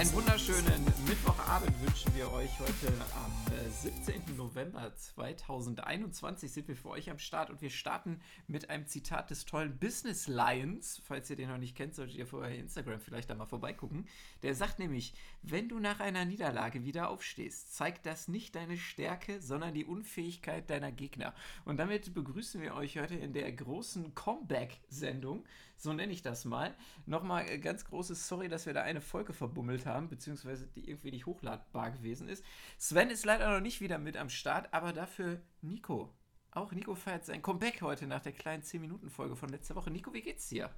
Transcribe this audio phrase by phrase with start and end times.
[0.00, 2.88] Einen wunderschönen Mittwochabend wünschen wir euch heute
[3.22, 3.32] am
[3.70, 4.14] 17.
[4.14, 9.28] Äh, November 2021 sind wir für euch am Start und wir starten mit einem Zitat
[9.28, 11.02] des tollen Business Lions.
[11.04, 14.06] Falls ihr den noch nicht kennt, solltet ihr vorher Instagram vielleicht da mal vorbeigucken.
[14.42, 19.42] Der sagt nämlich, wenn du nach einer Niederlage wieder aufstehst, zeigt das nicht deine Stärke,
[19.42, 21.34] sondern die Unfähigkeit deiner Gegner.
[21.66, 25.44] Und damit begrüßen wir euch heute in der großen Comeback-Sendung
[25.80, 26.74] so nenne ich das mal.
[27.06, 31.10] Nochmal äh, ganz großes Sorry, dass wir da eine Folge verbummelt haben, beziehungsweise die irgendwie
[31.10, 32.44] nicht hochladbar gewesen ist.
[32.78, 36.12] Sven ist leider noch nicht wieder mit am Start, aber dafür Nico.
[36.52, 39.90] Auch Nico feiert sein Comeback heute nach der kleinen 10-Minuten-Folge von letzter Woche.
[39.90, 40.70] Nico, wie geht's dir?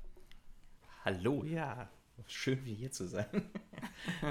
[1.05, 1.91] Hallo, ja.
[2.27, 3.51] Schön, wie hier zu sein.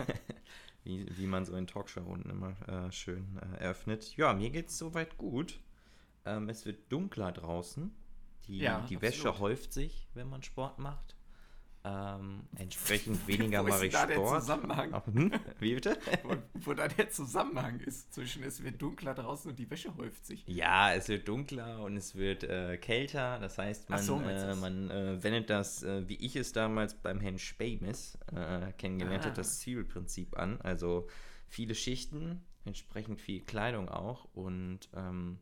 [0.84, 4.16] wie, wie man so in Talkshow-Runden immer äh, schön äh, eröffnet.
[4.16, 5.60] Ja, mir geht's soweit gut.
[6.24, 7.94] Ähm, es wird dunkler draußen.
[8.48, 11.16] Die, ja, die Wäsche häuft sich, wenn man Sport macht.
[11.84, 14.10] Ähm, entsprechend weniger mache ich Sport.
[14.10, 15.02] Der Zusammenhang?
[15.06, 15.32] Hm?
[15.60, 15.98] Wie bitte?
[16.24, 20.26] wo, wo, da der Zusammenhang ist zwischen es wird dunkler draußen und die Wäsche häuft
[20.26, 20.44] sich.
[20.48, 23.40] Ja, es wird dunkler und es wird äh, kälter.
[23.40, 27.20] Das heißt, man, so, äh, man äh, wendet das, äh, wie ich es damals beim
[27.20, 30.62] Herrn Spamis äh, kennengelernt habe, das Zielprinzip an.
[30.62, 31.08] Also
[31.48, 35.40] viele Schichten, entsprechend viel Kleidung auch und ähm,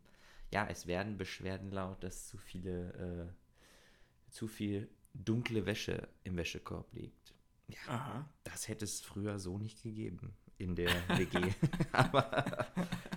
[0.51, 6.93] ja, es werden Beschwerden laut, dass zu viele, äh, zu viel dunkle Wäsche im Wäschekorb
[6.93, 7.33] liegt.
[7.67, 8.29] Ja, Aha.
[8.43, 11.53] das hätte es früher so nicht gegeben in der WG.
[11.91, 12.67] Aber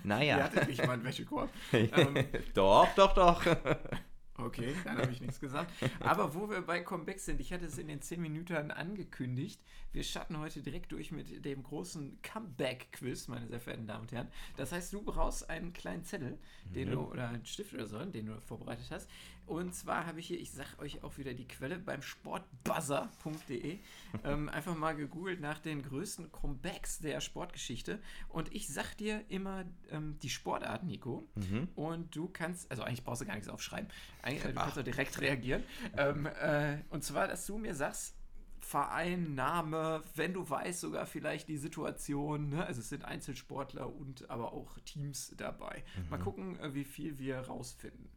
[0.05, 0.37] naja.
[0.39, 1.51] Ihr hattet nicht mal einen Wäschekorb.
[1.73, 3.45] ähm, doch, doch, doch.
[4.45, 5.73] Okay, dann habe ich nichts gesagt.
[6.01, 9.61] Aber wo wir bei Comeback sind, ich hatte es in den 10 Minuten angekündigt.
[9.93, 14.29] Wir starten heute direkt durch mit dem großen Comeback-Quiz, meine sehr verehrten Damen und Herren.
[14.57, 16.93] Das heißt, du brauchst einen kleinen Zettel, den mhm.
[16.93, 19.09] du, oder einen Stift oder so, den du vorbereitet hast.
[19.47, 23.79] Und zwar habe ich hier, ich sage euch auch wieder die Quelle, beim sportbuzzer.de
[24.25, 28.01] ähm, einfach mal gegoogelt nach den größten Comebacks der Sportgeschichte.
[28.29, 31.29] Und ich sag dir immer ähm, die Sportart, Nico.
[31.35, 31.69] Mhm.
[31.75, 33.89] Und du kannst, also eigentlich brauchst du gar nichts aufschreiben.
[34.23, 35.63] Eigentlich, du kannst auch direkt reagieren.
[35.97, 38.15] Ähm, äh, und zwar, dass du mir sagst,
[38.61, 42.51] Verein, Name, wenn du weißt, sogar vielleicht die Situation.
[42.51, 42.65] Ne?
[42.65, 45.85] Also es sind Einzelsportler und aber auch Teams dabei.
[45.97, 46.09] Mhm.
[46.11, 48.09] Mal gucken, äh, wie viel wir rausfinden.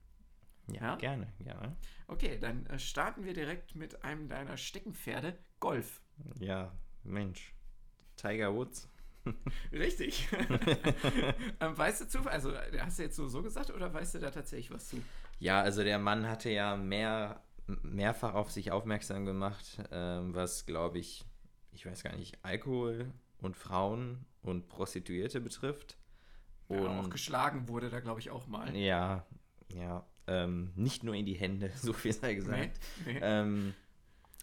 [0.68, 1.78] Ja, ja, gerne, gerne.
[2.08, 6.02] Okay, dann äh, starten wir direkt mit einem deiner Steckenpferde, Golf.
[6.40, 6.72] Ja,
[7.04, 7.54] Mensch.
[8.16, 8.90] Tiger Woods.
[9.72, 10.28] Richtig.
[11.60, 14.32] ähm, weißt du zu, also hast du jetzt so, so gesagt oder weißt du da
[14.32, 15.02] tatsächlich was zu?
[15.40, 21.00] Ja, also der Mann hatte ja mehr, mehrfach auf sich aufmerksam gemacht, ähm, was glaube
[21.00, 21.26] ich,
[21.72, 25.98] ich weiß gar nicht, Alkohol und Frauen und Prostituierte betrifft.
[26.68, 28.76] Und ja, auch geschlagen wurde da glaube ich auch mal.
[28.76, 29.26] Ja,
[29.70, 30.06] ja.
[30.28, 32.80] Ähm, nicht nur in die Hände, so viel sei gesagt.
[33.06, 33.20] Nee, nee.
[33.22, 33.74] Ähm,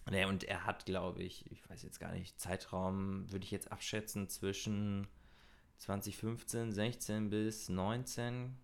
[0.09, 3.71] nee, und er hat, glaube ich, ich weiß jetzt gar nicht, Zeitraum würde ich jetzt
[3.71, 5.07] abschätzen zwischen
[5.77, 8.55] 2015, 16 bis 19.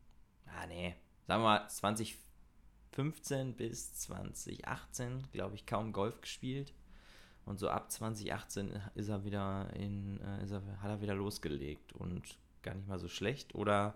[0.45, 0.95] Ah, nee,
[1.27, 6.73] sagen wir mal 2015 bis 2018, glaube ich, kaum Golf gespielt.
[7.45, 11.93] Und so ab 2018 ist er wieder in, äh, ist er, hat er wieder losgelegt
[11.93, 13.55] und gar nicht mal so schlecht.
[13.55, 13.95] Oder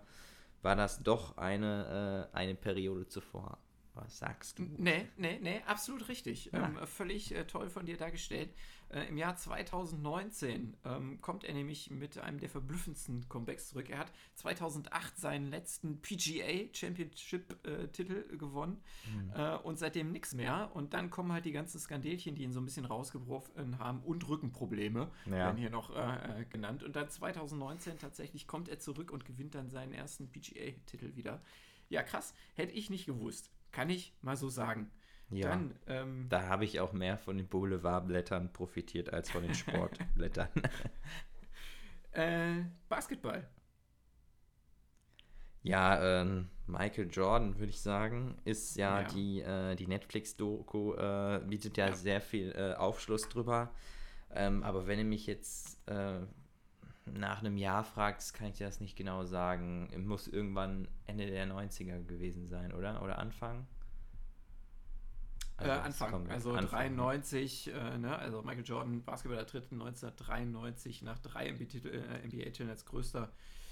[0.63, 3.57] war das doch eine, äh, eine Periode zuvor.
[3.95, 4.63] Was sagst du?
[4.77, 6.49] Nee, nee, nee, absolut richtig.
[6.51, 6.65] Ja.
[6.65, 8.49] Ähm, völlig äh, toll von dir dargestellt.
[8.89, 13.89] Äh, Im Jahr 2019 ähm, kommt er nämlich mit einem der verblüffendsten Comebacks zurück.
[13.89, 19.31] Er hat 2008 seinen letzten PGA Championship-Titel äh, gewonnen mhm.
[19.35, 20.71] Äh, und seitdem nichts mehr.
[20.73, 24.27] Und dann kommen halt die ganzen Skandelchen, die ihn so ein bisschen rausgebrochen haben und
[24.27, 25.31] Rückenprobleme, ja.
[25.31, 26.83] werden hier noch äh, äh, genannt.
[26.83, 31.41] Und dann 2019 tatsächlich kommt er zurück und gewinnt dann seinen ersten PGA-Titel wieder.
[31.89, 32.33] Ja, krass.
[32.55, 33.51] Hätte ich nicht gewusst.
[33.73, 34.89] Kann ich mal so sagen.
[35.29, 39.53] Ja, Dann, ähm, da habe ich auch mehr von den Boulevardblättern profitiert als von den
[39.55, 40.49] Sportblättern.
[42.11, 43.45] äh, Basketball.
[45.63, 49.07] Ja, ähm, Michael Jordan, würde ich sagen, ist ja, ja.
[49.07, 53.73] die, äh, die Netflix-Doku, äh, bietet ja, ja, sehr viel äh, Aufschluss drüber.
[54.29, 56.19] Ähm, aber wenn ihr mich jetzt äh,
[57.05, 59.89] nach einem Jahr fragt, kann ich dir das nicht genau sagen.
[60.05, 63.01] Muss irgendwann Ende der 90er gewesen sein, oder?
[63.03, 63.67] Oder Anfang?
[65.57, 66.95] Also äh, Anfang, also Anfang.
[66.95, 68.17] 93, äh, ne?
[68.17, 73.31] also Michael Jordan, Basketballer tritt 1993 nach drei NBA-Titeln äh, als größter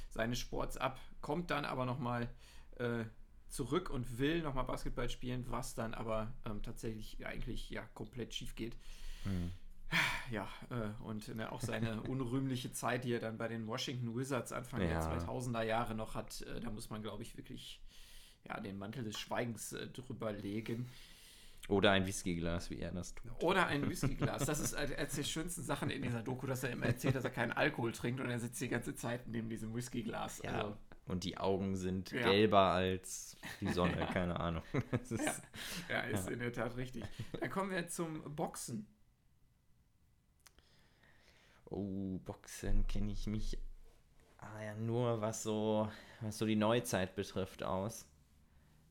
[0.10, 2.30] seines Sports ab, kommt dann aber nochmal
[2.78, 3.06] äh,
[3.48, 8.56] zurück und will nochmal Basketball spielen, was dann aber ähm, tatsächlich eigentlich ja komplett schief
[8.56, 8.76] geht.
[9.24, 9.52] Hm.
[10.30, 14.52] Ja, äh, und ne, auch seine unrühmliche Zeit, die er dann bei den Washington Wizards
[14.54, 14.88] Anfang ja.
[14.88, 17.82] der 2000er Jahre noch hat, äh, da muss man, glaube ich, wirklich
[18.48, 20.88] ja, den Mantel des Schweigens äh, drüber legen.
[21.68, 23.32] Oder ein Whiskyglas, wie er das tut.
[23.44, 24.46] Oder ein Whiskyglas.
[24.46, 27.30] Das ist eines der schönsten Sachen in dieser Doku, dass er immer erzählt, dass er
[27.30, 30.42] keinen Alkohol trinkt und er sitzt die ganze Zeit neben diesem Whiskyglas.
[30.44, 30.52] Ja.
[30.52, 30.78] Also,
[31.08, 32.24] Und die Augen sind Ja.
[32.24, 34.64] gelber als die Sonne, keine Ahnung.
[34.92, 35.34] Das ist, ja,
[35.90, 37.04] ja, ist in der Tat richtig.
[37.40, 38.88] Dann kommen wir zum Boxen.
[41.72, 43.58] Oh, Boxen kenne ich mich
[44.42, 45.90] ah, ja, nur, was so,
[46.22, 48.08] was so die Neuzeit betrifft, aus.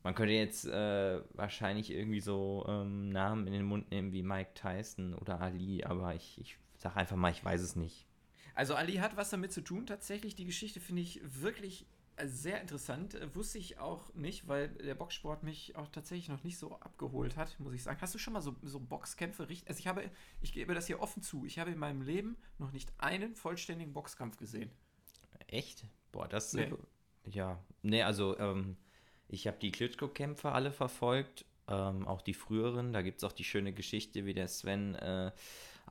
[0.03, 4.51] Man könnte jetzt äh, wahrscheinlich irgendwie so ähm, Namen in den Mund nehmen wie Mike
[4.55, 8.07] Tyson oder Ali, aber ich, ich sag einfach mal, ich weiß es nicht.
[8.55, 9.85] Also Ali hat was damit zu tun.
[9.85, 11.85] Tatsächlich, die Geschichte finde ich wirklich
[12.25, 13.15] sehr interessant.
[13.15, 17.37] Äh, Wusste ich auch nicht, weil der Boxsport mich auch tatsächlich noch nicht so abgeholt
[17.37, 17.99] hat, muss ich sagen.
[18.01, 19.69] Hast du schon mal so, so Boxkämpfe richtig?
[19.69, 20.09] Also ich habe,
[20.41, 23.93] ich gebe das hier offen zu, ich habe in meinem Leben noch nicht einen vollständigen
[23.93, 24.71] Boxkampf gesehen.
[25.47, 25.85] Echt?
[26.11, 26.71] Boah, das Nee.
[27.25, 27.59] ja.
[27.81, 28.77] Nee, also ähm,
[29.27, 32.93] ich habe die Klitschko-Kämpfe alle verfolgt, ähm, auch die früheren.
[32.93, 35.31] Da gibt es auch die schöne Geschichte, wie der Sven äh,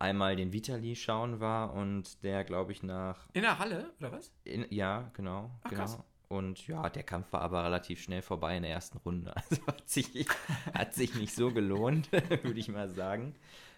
[0.01, 3.29] einmal den Vitali schauen war und der, glaube ich, nach.
[3.33, 4.33] In der Halle, oder was?
[4.45, 5.51] In, ja, genau.
[5.63, 5.83] Ach, genau.
[5.83, 5.99] krass.
[6.29, 9.35] Und ja, der Kampf war aber relativ schnell vorbei in der ersten Runde.
[9.51, 10.27] Also hat sich,
[10.73, 12.11] hat sich nicht so gelohnt,
[12.43, 13.35] würde ich mal sagen.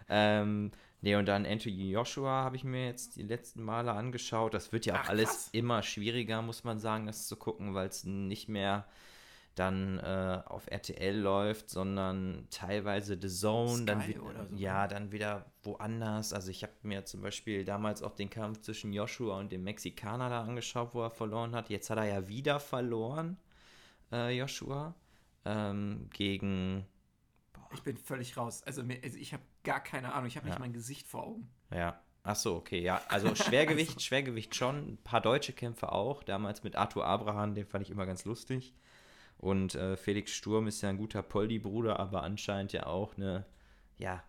[0.08, 0.70] Ähm,
[1.00, 4.52] nee, und dann Anthony Joshua habe ich mir jetzt die letzten Male angeschaut.
[4.52, 7.88] Das wird ja auch Ach, alles immer schwieriger, muss man sagen, das zu gucken, weil
[7.88, 8.86] es nicht mehr
[9.54, 14.56] dann äh, auf RTL läuft, sondern teilweise The Zone, dann Sky wieder, oder so.
[14.56, 16.32] ja, dann wieder woanders.
[16.32, 20.30] Also ich habe mir zum Beispiel damals auch den Kampf zwischen Joshua und dem Mexikaner
[20.30, 21.68] da angeschaut, wo er verloren hat.
[21.68, 23.36] Jetzt hat er ja wieder verloren,
[24.10, 24.94] äh, Joshua,
[25.44, 26.86] ähm, gegen,
[27.74, 28.62] Ich bin völlig raus.
[28.64, 30.26] Also, mir, also ich habe gar keine Ahnung.
[30.28, 30.54] Ich habe Ja.
[30.54, 31.48] nicht mein Gesicht vor Augen.
[31.70, 36.62] ja, ach so, okay, ja, also Schwergewicht, Schwergewicht schon, ein paar deutsche Kämpfe auch, damals
[36.62, 38.74] mit Arthur Abraham, den fand ich immer ganz lustig.
[39.42, 43.44] Und äh, Felix Sturm ist ja ein guter Poldi-Bruder, aber anscheinend ja auch eine,
[43.98, 44.22] ja,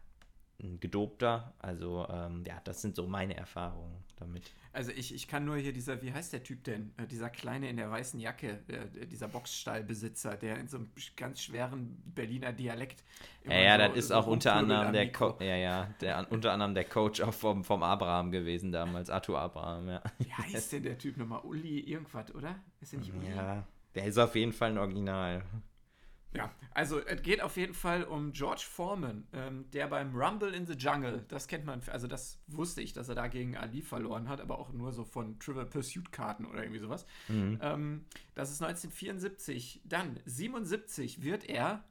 [0.60, 1.54] ein gedobter.
[1.60, 4.52] Also, ähm, ja, das sind so meine Erfahrungen damit.
[4.72, 6.94] Also ich, ich kann nur hier dieser, wie heißt der Typ denn?
[6.98, 11.44] Äh, dieser Kleine in der weißen Jacke, äh, dieser Boxstallbesitzer, der in so einem ganz
[11.44, 13.04] schweren Berliner Dialekt.
[13.46, 15.12] Ja, ja, so- das ist so auch unter anderem der.
[15.12, 19.40] Co ja, ja, der unter anderem der Coach auch vom, vom Abraham gewesen damals, Arthur
[19.40, 20.02] Abraham, ja.
[20.18, 21.42] Wie heißt denn der Typ nochmal?
[21.44, 22.56] Uli irgendwas, oder?
[22.82, 23.28] Ist der nicht Uli?
[23.30, 23.64] Ja,
[23.96, 25.44] der ist auf jeden Fall ein Original.
[26.36, 30.66] Ja, also es geht auf jeden Fall um George Foreman, ähm, der beim Rumble in
[30.66, 34.28] the Jungle, das kennt man, also das wusste ich, dass er da gegen Ali verloren
[34.28, 37.06] hat, aber auch nur so von Trivial Pursuit Karten oder irgendwie sowas.
[37.62, 39.82] Ähm, das ist 1974.
[39.86, 41.84] Dann 77 wird er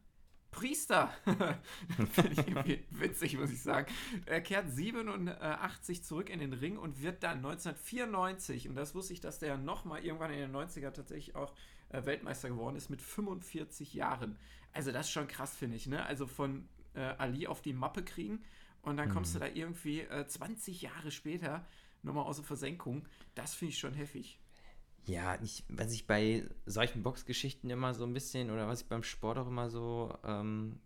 [0.50, 1.10] Priester.
[2.12, 3.86] Finde ich irgendwie witzig, muss ich sagen.
[4.26, 9.20] Er kehrt 87 zurück in den Ring und wird dann 1994, und das wusste ich,
[9.20, 11.54] dass der nochmal irgendwann in den 90er tatsächlich auch
[11.92, 14.36] äh, Weltmeister geworden ist, mit 45 Jahren.
[14.72, 15.86] Also das ist schon krass, finde ich.
[15.86, 16.04] Ne?
[16.04, 18.42] Also von äh, Ali auf die Mappe kriegen
[18.82, 21.64] und dann kommst du da irgendwie äh, 20 Jahre später
[22.02, 23.06] nochmal aus der Versenkung.
[23.34, 24.38] Das finde ich schon heftig.
[25.04, 29.02] Ja, ich, was ich bei solchen Boxgeschichten immer so ein bisschen oder was ich beim
[29.02, 30.78] Sport auch immer so ähm,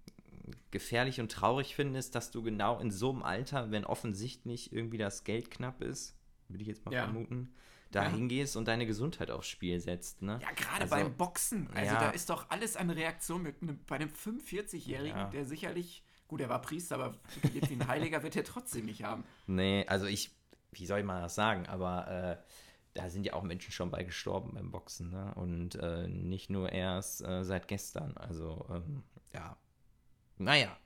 [0.70, 4.98] gefährlich und traurig finde, ist, dass du genau in so einem Alter, wenn offensichtlich irgendwie
[4.98, 6.16] das Geld knapp ist,
[6.48, 7.04] würde ich jetzt mal Ja.
[7.04, 7.52] vermuten,
[7.90, 8.10] da Ja.
[8.10, 10.22] hingehst und deine Gesundheit aufs Spiel setzt.
[10.22, 10.38] Ne?
[10.42, 11.68] Ja, gerade Also- beim Boxen.
[11.74, 12.00] Also Ja.
[12.00, 15.30] da ist doch alles an Reaktion mit einem, bei einem 45-Jährigen, Ja.
[15.30, 17.14] der sicherlich, gut, er war Priester, aber
[17.54, 19.24] jetzt wie ein Heiliger wird er trotzdem nicht haben.
[19.46, 20.30] Nee, also ich,
[20.72, 22.36] wie soll ich mal das sagen, aber äh,
[22.94, 25.32] da sind ja auch Menschen schon bei gestorben beim Boxen, ne?
[25.34, 28.16] Und äh, nicht nur erst äh, seit gestern.
[28.16, 29.02] Also, ähm,
[29.34, 29.56] ja.
[30.38, 30.76] Naja,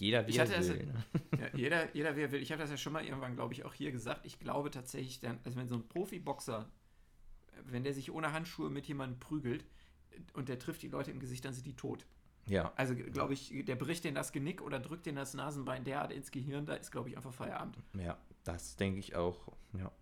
[0.00, 0.86] jeder wie Ich er hatte das- will.
[0.86, 1.04] Ne?
[1.38, 2.42] Ja, jeder, jeder, wer will.
[2.42, 4.24] Ich habe das ja schon mal irgendwann, glaube ich, auch hier gesagt.
[4.26, 6.68] Ich glaube tatsächlich, dann, also wenn so ein Profiboxer,
[7.66, 9.64] wenn der sich ohne Handschuhe mit jemandem prügelt
[10.32, 12.06] und der trifft die Leute im Gesicht, dann sind die tot.
[12.46, 16.10] Ja, Also, glaube ich, der bricht denen das Genick oder drückt denen das Nasenbein derart
[16.10, 17.76] ins Gehirn, da ist, glaube ich, einfach Feierabend.
[17.94, 19.52] ja, das denke ich auch.
[19.78, 19.92] Ja.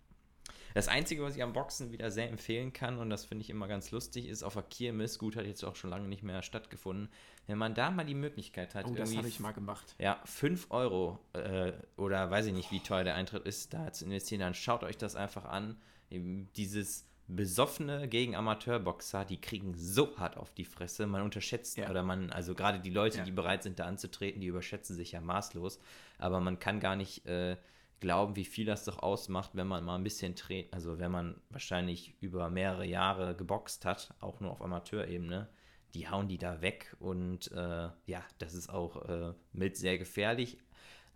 [0.79, 3.67] Das Einzige, was ich am Boxen wieder sehr empfehlen kann, und das finde ich immer
[3.67, 7.09] ganz lustig, ist auf der Kirmes, gut, hat jetzt auch schon lange nicht mehr stattgefunden,
[7.49, 9.97] wenn man da mal die Möglichkeit hat, Oh, das habe ich mal gemacht.
[9.99, 14.05] Ja, 5 Euro äh, oder weiß ich nicht, wie teuer der Eintritt ist, da zu
[14.05, 15.81] investieren, dann schaut euch das einfach an.
[16.11, 21.09] Dieses besoffene gegen Amateurboxer, die kriegen so hart auf die Fresse.
[21.09, 21.91] Man unterschätzt, Ja.
[21.91, 23.25] oder man, also gerade die Leute, Ja.
[23.25, 25.81] die bereit sind, da anzutreten, die überschätzen sich ja maßlos.
[26.19, 27.57] Aber man kann gar nicht äh,
[28.01, 30.73] glauben, wie viel das doch ausmacht, wenn man mal ein bisschen dreht.
[30.73, 35.49] Also wenn man wahrscheinlich über mehrere Jahre geboxt hat, auch nur auf Amateurebene
[35.95, 40.59] die hauen die da weg und äh, ja, das ist auch äh, mit sehr gefährlich,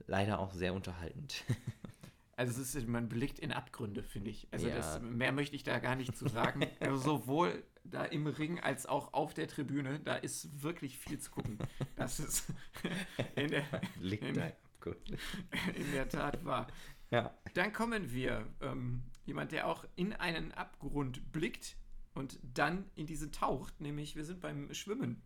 [0.07, 1.45] leider auch sehr unterhaltend.
[2.35, 4.49] Also es ist, man blickt in Abgründe, finde ich.
[4.51, 4.75] Also ja.
[4.75, 6.67] das, mehr möchte ich da gar nicht zu sagen.
[6.81, 11.31] also sowohl da im Ring als auch auf der Tribüne, da ist wirklich viel zu
[11.31, 11.59] gucken.
[11.95, 12.53] Das ist
[13.37, 13.65] in der,
[14.01, 14.35] in,
[15.75, 16.67] in der Tat wahr.
[17.11, 17.35] Ja.
[17.55, 21.77] Dann kommen wir, ähm, jemand, der auch in einen Abgrund blickt
[22.15, 25.23] und dann in diese taucht, nämlich wir sind beim Schwimmen.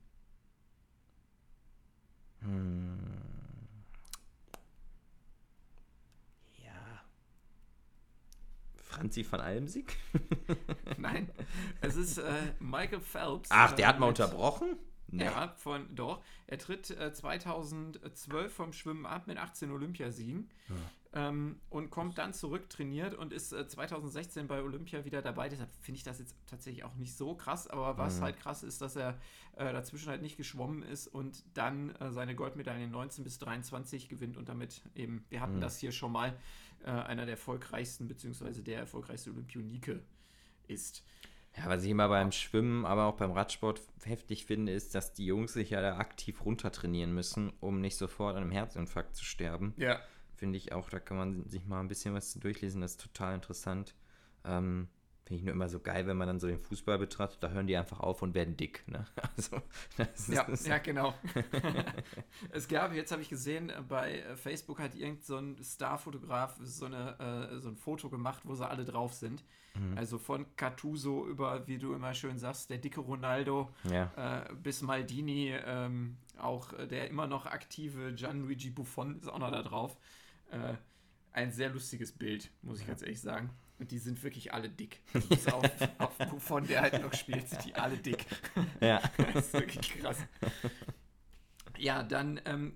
[2.41, 3.27] Hm.
[8.97, 9.95] Franzi van Almsig?
[10.97, 11.29] Nein,
[11.83, 13.51] es ist äh, Michael Phelps.
[13.53, 14.79] Ach, der äh, hat mal unterbrochen?
[15.09, 15.25] Nee.
[15.25, 16.23] Ja, von, doch.
[16.47, 21.29] Er tritt äh, 2012 vom Schwimmen ab mit 18 Olympiasiegen ja.
[21.29, 25.49] ähm, und kommt dann zurück, trainiert und ist äh, 2016 bei Olympia wieder dabei.
[25.49, 27.69] Deshalb finde ich das jetzt tatsächlich auch nicht so krass.
[27.69, 28.25] Aber was mhm.
[28.25, 29.19] halt krass ist, dass er
[29.57, 34.37] äh, dazwischen halt nicht geschwommen ist und dann äh, seine Goldmedaillen 19 bis 23 gewinnt
[34.37, 35.61] und damit eben, wir hatten mhm.
[35.61, 36.37] das hier schon mal,
[36.85, 40.03] äh, einer der erfolgreichsten, beziehungsweise der erfolgreichste Olympionike
[40.69, 41.05] ist.
[41.57, 45.25] Ja, was ich immer beim Schwimmen, aber auch beim Radsport heftig finde, ist, dass die
[45.25, 49.73] Jungs sich ja da aktiv runtertrainieren müssen, um nicht sofort an einem Herzinfarkt zu sterben.
[49.77, 50.01] Ja.
[50.35, 53.35] Finde ich auch, da kann man sich mal ein bisschen was durchlesen, das ist total
[53.35, 53.95] interessant.
[54.45, 54.89] Ähm,
[55.26, 57.66] Finde ich nur immer so geil, wenn man dann so den Fußball betrachtet, da hören
[57.66, 58.85] die einfach auf und werden dick.
[58.87, 59.04] Ne?
[59.37, 59.61] Also,
[60.33, 61.14] ja, ja, genau.
[62.52, 66.56] es gab, jetzt habe ich gesehen, äh, bei äh, Facebook hat irgend so ein Starfotograf
[66.62, 69.42] so, äh, so ein Foto gemacht, wo sie alle drauf sind.
[69.75, 69.99] Mhm.
[69.99, 74.45] Also von Cattuso über, wie du immer schön sagst, der dicke Ronaldo ja.
[74.45, 79.64] äh, bis Maldini, ähm, auch der immer noch aktive Gianluigi Buffon ist auch noch da
[79.64, 79.99] drauf.
[80.52, 80.75] Äh,
[81.33, 82.92] ein sehr lustiges Bild, muss ich ja.
[82.92, 83.50] ganz ehrlich sagen.
[83.78, 85.00] Und die sind wirklich alle dick.
[85.28, 85.64] Bis auf,
[85.99, 88.25] auf Buffon, der halt noch spielt, sind die alle dick.
[88.80, 89.02] Ja.
[89.35, 90.18] das ist wirklich krass.
[91.76, 92.75] Ja, dann, ähm,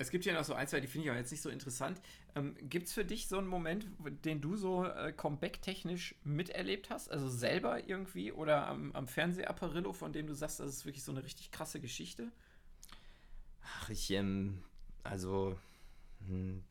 [0.00, 2.00] es gibt ja noch so ein, zwei, die finde ich aber jetzt nicht so interessant.
[2.34, 3.86] Ähm, gibt es für dich so einen Moment,
[4.24, 7.10] den du so äh, Comeback-technisch miterlebt hast?
[7.10, 11.12] Also selber irgendwie oder am, am Fernsehapparillo, von dem du sagst, das ist wirklich so
[11.12, 12.32] eine richtig krasse Geschichte?
[13.62, 14.62] Ach, ich, ähm,
[15.02, 15.58] also,
[16.26, 16.62] hm,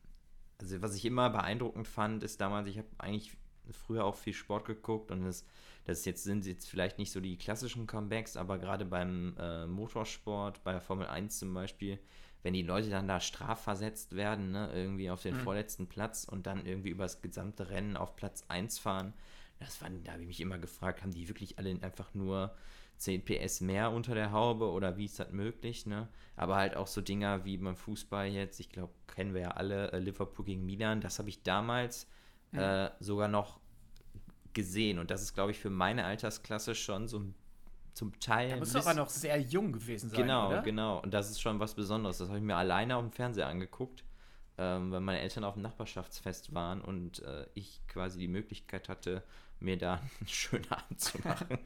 [0.58, 3.36] also was ich immer beeindruckend fand, ist damals, ich habe eigentlich
[3.72, 5.46] früher auch viel Sport geguckt und das,
[5.84, 10.62] das jetzt sind jetzt vielleicht nicht so die klassischen Comebacks, aber gerade beim äh, Motorsport,
[10.64, 11.98] bei der Formel 1 zum Beispiel,
[12.42, 15.40] wenn die Leute dann da strafversetzt werden, ne, irgendwie auf den mhm.
[15.40, 19.12] vorletzten Platz und dann irgendwie über das gesamte Rennen auf Platz 1 fahren,
[19.58, 22.54] das waren, da habe ich mich immer gefragt, haben die wirklich alle einfach nur
[22.96, 26.08] 10 PS mehr unter der Haube oder wie ist das möglich, ne?
[26.36, 29.92] Aber halt auch so Dinger wie beim Fußball jetzt, ich glaube, kennen wir ja alle,
[29.92, 32.06] äh, Liverpool gegen Milan, das habe ich damals
[32.52, 32.58] mhm.
[32.58, 33.60] äh, sogar noch
[34.52, 37.22] gesehen und das ist, glaube ich, für meine Altersklasse schon so
[37.94, 38.50] zum Teil.
[38.50, 40.62] Da musst du aber noch sehr jung gewesen sein, Genau, oder?
[40.62, 41.00] genau.
[41.00, 42.18] Und das ist schon was Besonderes.
[42.18, 44.04] Das habe ich mir alleine auf dem Fernseher angeguckt,
[44.58, 49.22] ähm, weil meine Eltern auf dem Nachbarschaftsfest waren und äh, ich quasi die Möglichkeit hatte,
[49.58, 51.58] mir da einen schönen Abend zu machen,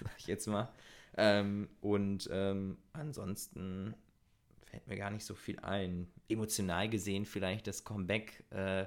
[0.00, 0.72] sag ich jetzt mal.
[1.16, 3.94] Ähm, und ähm, ansonsten
[4.64, 6.10] fällt mir gar nicht so viel ein.
[6.28, 8.86] Emotional gesehen vielleicht das Comeback äh,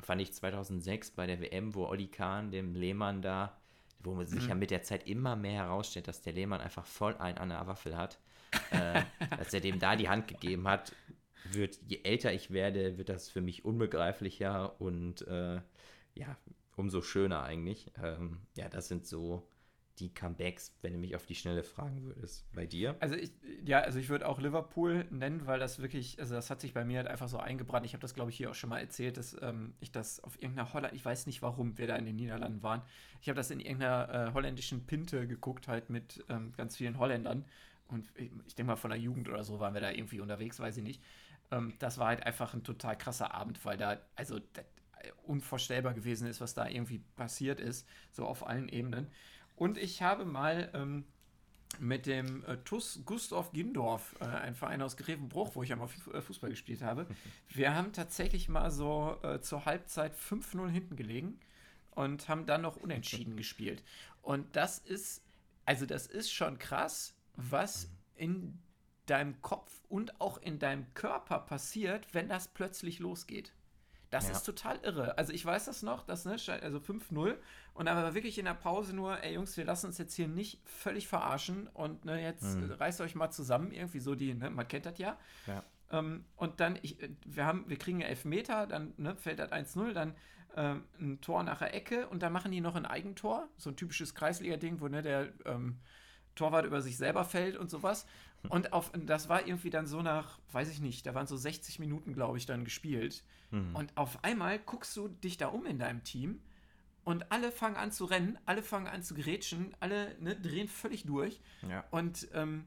[0.00, 3.56] fand ich 2006 bei der WM, wo Olli Kahn dem Lehmann da,
[4.00, 4.48] wo man sich mhm.
[4.48, 7.66] ja mit der Zeit immer mehr herausstellt, dass der Lehmann einfach voll einen an der
[7.66, 8.18] Waffel hat,
[8.70, 9.02] äh,
[9.38, 10.94] dass er dem da die Hand gegeben hat,
[11.44, 15.60] wird, je älter ich werde, wird das für mich unbegreiflicher und äh,
[16.14, 16.36] ja,
[16.76, 17.90] umso schöner eigentlich.
[18.02, 19.48] Ähm, ja, das sind so
[20.00, 22.46] die Comebacks, wenn du mich auf die Schnelle fragen würdest.
[22.54, 22.96] Bei dir?
[23.00, 23.32] Also ich,
[23.64, 26.84] ja, also ich würde auch Liverpool nennen, weil das wirklich, also das hat sich bei
[26.84, 27.86] mir halt einfach so eingebrannt.
[27.86, 30.40] Ich habe das, glaube ich, hier auch schon mal erzählt, dass ähm, ich das auf
[30.40, 32.82] irgendeiner Holland, ich weiß nicht, warum wir da in den Niederlanden waren.
[33.20, 37.44] Ich habe das in irgendeiner äh, holländischen Pinte geguckt, halt mit ähm, ganz vielen Holländern.
[37.88, 40.60] Und ich, ich denke mal, von der Jugend oder so waren wir da irgendwie unterwegs,
[40.60, 41.02] weiß ich nicht.
[41.50, 44.64] Ähm, das war halt einfach ein total krasser Abend, weil da, also das,
[45.26, 49.08] unvorstellbar gewesen ist, was da irgendwie passiert ist, so auf allen Ebenen.
[49.58, 51.04] Und ich habe mal ähm,
[51.80, 56.20] mit dem äh, TUS Gustav Gindorf, äh, ein Verein aus Grevenbruch, wo ich einmal äh,
[56.20, 57.06] Fußball gespielt habe,
[57.48, 61.40] wir haben tatsächlich mal so äh, zur Halbzeit 5-0 hinten gelegen
[61.90, 63.82] und haben dann noch unentschieden gespielt.
[64.22, 65.22] Und das ist,
[65.64, 68.60] also das ist schon krass, was in
[69.06, 73.52] deinem Kopf und auch in deinem Körper passiert, wenn das plötzlich losgeht.
[74.10, 74.32] Das ja.
[74.32, 75.18] ist total irre.
[75.18, 77.36] Also ich weiß das noch, das, ne, also 5-0
[77.74, 80.28] und dann war wirklich in der Pause nur, ey Jungs, wir lassen uns jetzt hier
[80.28, 82.72] nicht völlig verarschen und ne, jetzt mhm.
[82.72, 85.18] reißt euch mal zusammen, irgendwie so die, ne, man kennt das ja.
[85.46, 85.62] ja.
[85.90, 86.96] Ähm, und dann, ich,
[87.26, 90.14] wir haben, wir kriegen einen Elfmeter, dann ne, fällt das 1-0, dann
[90.56, 93.76] ähm, ein Tor nach der Ecke und dann machen die noch ein Eigentor, so ein
[93.76, 95.78] typisches Kreisliga-Ding, wo ne, der ähm,
[96.38, 98.06] Torwart über sich selber fällt und sowas.
[98.48, 101.80] Und auf, das war irgendwie dann so nach, weiß ich nicht, da waren so 60
[101.80, 103.24] Minuten, glaube ich, dann gespielt.
[103.50, 103.74] Mhm.
[103.74, 106.40] Und auf einmal guckst du dich da um in deinem Team
[107.04, 111.04] und alle fangen an zu rennen, alle fangen an zu grätschen, alle ne, drehen völlig
[111.04, 111.40] durch.
[111.68, 111.84] Ja.
[111.90, 112.66] Und ähm,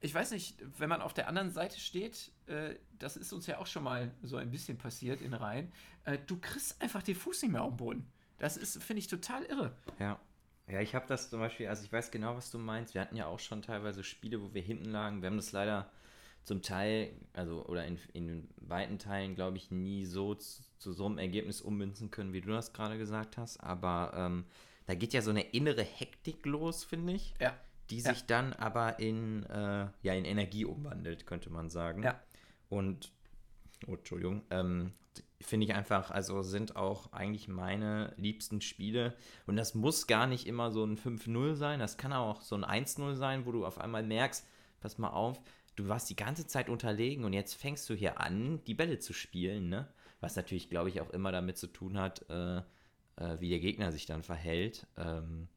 [0.00, 3.58] ich weiß nicht, wenn man auf der anderen Seite steht, äh, das ist uns ja
[3.58, 5.72] auch schon mal so ein bisschen passiert in Reihen,
[6.04, 8.12] äh, du kriegst einfach den Fuß nicht mehr auf den Boden.
[8.38, 9.76] Das ist, finde ich, total irre.
[9.98, 10.18] Ja.
[10.70, 12.94] Ja, ich habe das zum Beispiel, also ich weiß genau, was du meinst.
[12.94, 15.20] Wir hatten ja auch schon teilweise Spiele, wo wir hinten lagen.
[15.20, 15.90] Wir haben das leider
[16.44, 21.06] zum Teil, also oder in, in weiten Teilen, glaube ich, nie so zu, zu, so
[21.06, 23.58] einem Ergebnis ummünzen können, wie du das gerade gesagt hast.
[23.58, 24.44] Aber ähm,
[24.86, 27.34] da geht ja so eine innere Hektik los, finde ich.
[27.40, 27.56] Ja.
[27.90, 28.26] Die sich ja.
[28.28, 32.04] dann aber in, äh, ja, in Energie umwandelt, könnte man sagen.
[32.04, 32.20] Ja.
[32.68, 33.10] Und,
[33.88, 34.92] oh, Entschuldigung, ähm,
[35.40, 39.14] finde ich einfach, also sind auch eigentlich meine liebsten Spiele.
[39.46, 42.64] Und das muss gar nicht immer so ein 5-0 sein, das kann auch so ein
[42.64, 44.46] 1-0 sein, wo du auf einmal merkst,
[44.80, 45.40] pass mal auf,
[45.76, 49.12] du warst die ganze Zeit unterlegen und jetzt fängst du hier an, die Bälle zu
[49.12, 49.88] spielen, ne?
[50.20, 52.58] Was natürlich, glaube ich, auch immer damit zu tun hat, äh,
[53.16, 54.86] äh, wie der Gegner sich dann verhält.
[54.98, 55.48] Ähm,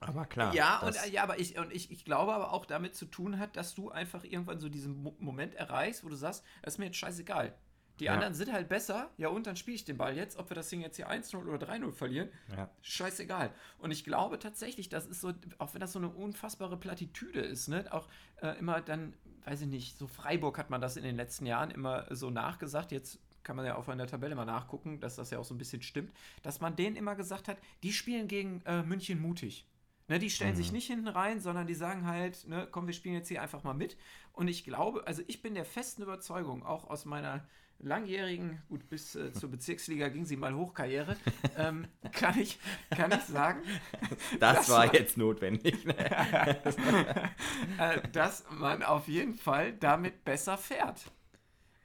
[0.00, 0.54] aber klar.
[0.54, 3.56] Ja, und, ja aber ich, und ich, ich glaube aber auch damit zu tun hat,
[3.56, 6.86] dass du einfach irgendwann so diesen Mo Moment erreichst, wo du sagst, das ist mir
[6.86, 7.54] jetzt scheißegal.
[8.00, 8.14] Die ja.
[8.14, 10.68] anderen sind halt besser, ja, und dann spiele ich den Ball jetzt, ob wir das
[10.68, 12.70] Ding jetzt hier 1-0 oder 3-0 verlieren, ja.
[12.82, 13.50] scheißegal.
[13.78, 17.68] Und ich glaube tatsächlich, das ist so, auch wenn das so eine unfassbare Plattitüde ist,
[17.68, 18.08] ne, auch
[18.42, 21.70] äh, immer dann, weiß ich nicht, so Freiburg hat man das in den letzten Jahren
[21.70, 25.30] immer so nachgesagt, jetzt kann man ja auch in der Tabelle mal nachgucken, dass das
[25.30, 26.12] ja auch so ein bisschen stimmt,
[26.42, 29.66] dass man denen immer gesagt hat, die spielen gegen äh, München mutig.
[30.08, 30.56] Ne, die stellen mhm.
[30.56, 33.64] sich nicht hinten rein, sondern die sagen halt, ne, komm, wir spielen jetzt hier einfach
[33.64, 33.96] mal mit.
[34.32, 37.44] Und ich glaube, also ich bin der festen Überzeugung, auch aus meiner
[37.78, 41.16] langjährigen, gut, bis äh, zur Bezirksliga ging sie mal Hochkarriere,
[41.56, 42.58] ähm, kann, ich,
[42.90, 43.62] kann ich sagen.
[44.40, 45.84] Das war man, jetzt notwendig.
[45.84, 45.94] Ne?
[47.78, 51.10] äh, dass man auf jeden Fall damit besser fährt.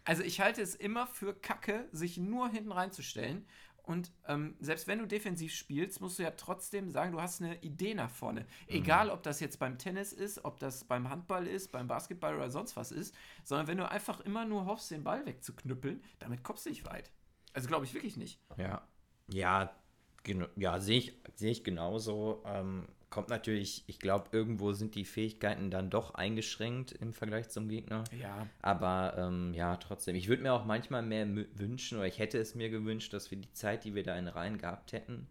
[0.03, 3.45] Also ich halte es immer für Kacke, sich nur hinten reinzustellen
[3.83, 7.61] und ähm, selbst wenn du defensiv spielst, musst du ja trotzdem sagen, du hast eine
[7.61, 8.41] Idee nach vorne.
[8.41, 8.47] Mhm.
[8.67, 12.49] Egal, ob das jetzt beim Tennis ist, ob das beim Handball ist, beim Basketball oder
[12.49, 16.65] sonst was ist, sondern wenn du einfach immer nur hoffst, den Ball wegzuknüppeln, damit kommst
[16.65, 17.11] du nicht weit.
[17.53, 18.39] Also glaube ich wirklich nicht.
[18.57, 18.87] Ja,
[19.27, 19.75] ja,
[20.23, 22.43] genau, ja, sehe ich, seh ich genauso.
[22.45, 27.67] Ähm, kommt natürlich, ich glaube, irgendwo sind die Fähigkeiten dann doch eingeschränkt im Vergleich zum
[27.67, 28.05] Gegner.
[28.19, 28.47] Ja.
[28.61, 30.15] Aber ähm, ja, trotzdem.
[30.15, 33.37] Ich würde mir auch manchmal mehr wünschen, oder ich hätte es mir gewünscht, dass wir
[33.37, 35.27] die Zeit, die wir da in Reihen gehabt hätten,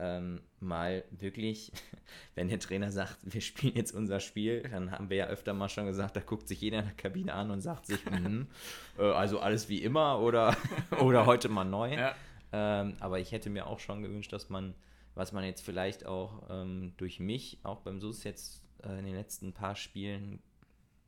[0.00, 1.70] ähm, mal wirklich,
[2.34, 5.68] wenn der Trainer sagt, wir spielen jetzt unser Spiel, dann haben wir ja öfter mal
[5.68, 8.48] schon gesagt, da guckt sich jeder in der Kabine an und sagt sich, mm,
[8.98, 10.56] äh, also alles wie immer oder,
[11.00, 11.94] oder heute mal neu.
[11.94, 12.16] Ja.
[12.52, 14.74] Ähm, aber ich hätte mir auch schon gewünscht, dass man
[15.14, 19.14] was man jetzt vielleicht auch ähm, durch mich, auch beim SUS jetzt äh, in den
[19.14, 20.40] letzten paar Spielen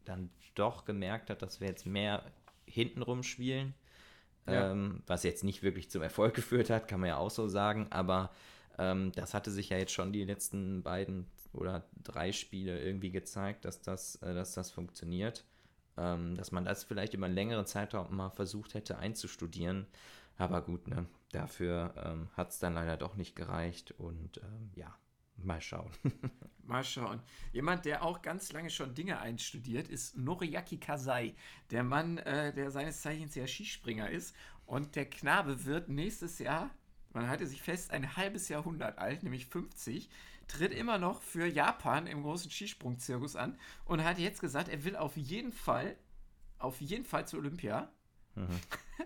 [0.04, 2.24] dann doch gemerkt hat, dass wir jetzt mehr
[2.66, 3.74] hintenrum spielen,
[4.46, 4.70] ja.
[4.70, 7.86] ähm, was jetzt nicht wirklich zum Erfolg geführt hat, kann man ja auch so sagen,
[7.90, 8.30] aber
[8.78, 13.64] ähm, das hatte sich ja jetzt schon die letzten beiden oder drei Spiele irgendwie gezeigt,
[13.64, 15.44] dass das, äh, dass das funktioniert.
[15.96, 19.86] Ähm, dass man das vielleicht über einen längeren Zeitraum mal versucht hätte einzustudieren.
[20.36, 21.06] Aber gut, ne?
[21.34, 24.96] dafür ähm, hat es dann leider doch nicht gereicht und ähm, ja,
[25.36, 25.90] mal schauen.
[26.62, 27.20] mal schauen.
[27.52, 31.34] Jemand, der auch ganz lange schon Dinge einstudiert, ist Noriaki Kasai.
[31.70, 34.34] Der Mann, äh, der seines Zeichens ja Skispringer ist.
[34.66, 36.70] Und der Knabe wird nächstes Jahr,
[37.12, 40.08] man hatte sich fest, ein halbes Jahrhundert alt, nämlich 50
[40.48, 44.96] tritt immer noch für Japan im großen Skisprungzirkus an und hat jetzt gesagt, er will
[44.96, 45.96] auf jeden Fall,
[46.58, 47.90] auf jeden Fall zu Olympia.
[48.34, 48.60] Mhm.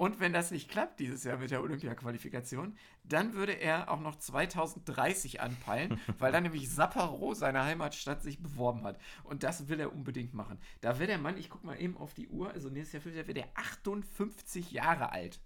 [0.00, 4.16] Und wenn das nicht klappt dieses Jahr mit der Olympia-Qualifikation, dann würde er auch noch
[4.16, 8.98] 2030 anpeilen, weil dann nämlich Sapporo, seine Heimatstadt, sich beworben hat.
[9.24, 10.58] Und das will er unbedingt machen.
[10.80, 13.34] Da wäre der Mann, ich gucke mal eben auf die Uhr, also nächstes Jahr wäre
[13.34, 15.38] der 58 Jahre alt.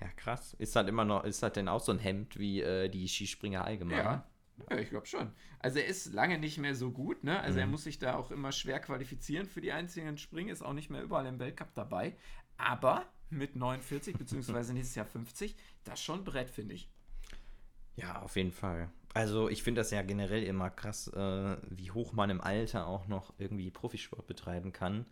[0.00, 0.54] Ja, krass.
[0.60, 3.64] Ist das immer noch, ist das denn auch so ein Hemd wie äh, die Skispringer
[3.64, 3.98] allgemein?
[3.98, 4.30] Ja.
[4.68, 5.32] Ja, ich glaube schon.
[5.58, 7.40] Also er ist lange nicht mehr so gut, ne?
[7.40, 7.60] Also mhm.
[7.60, 10.90] er muss sich da auch immer schwer qualifizieren für die einzelnen Springen, ist auch nicht
[10.90, 12.16] mehr überall im Weltcup dabei.
[12.60, 16.88] Aber mit 49 beziehungsweise nächstes Jahr 50, das schon Brett, finde ich.
[17.96, 18.90] Ja, auf jeden Fall.
[19.12, 23.08] Also ich finde das ja generell immer krass, äh, wie hoch man im Alter auch
[23.08, 25.04] noch irgendwie Profisport betreiben kann.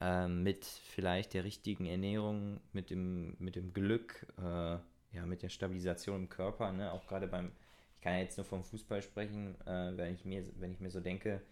[0.00, 4.78] Äh, mit vielleicht der richtigen Ernährung, mit dem, mit dem Glück, äh,
[5.12, 6.92] ja, mit der Stabilisation im Körper, ne?
[6.92, 7.50] Auch gerade beim,
[7.96, 10.90] ich kann ja jetzt nur vom Fußball sprechen, äh, wenn, ich mir, wenn ich mir
[10.90, 11.42] so denke,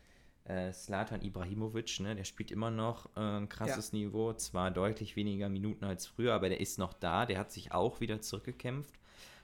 [0.48, 3.98] äh, Slatan Ibrahimovic, ne, der spielt immer noch äh, ein krasses ja.
[3.98, 7.72] Niveau, zwar deutlich weniger Minuten als früher, aber der ist noch da, der hat sich
[7.72, 8.98] auch wieder zurückgekämpft.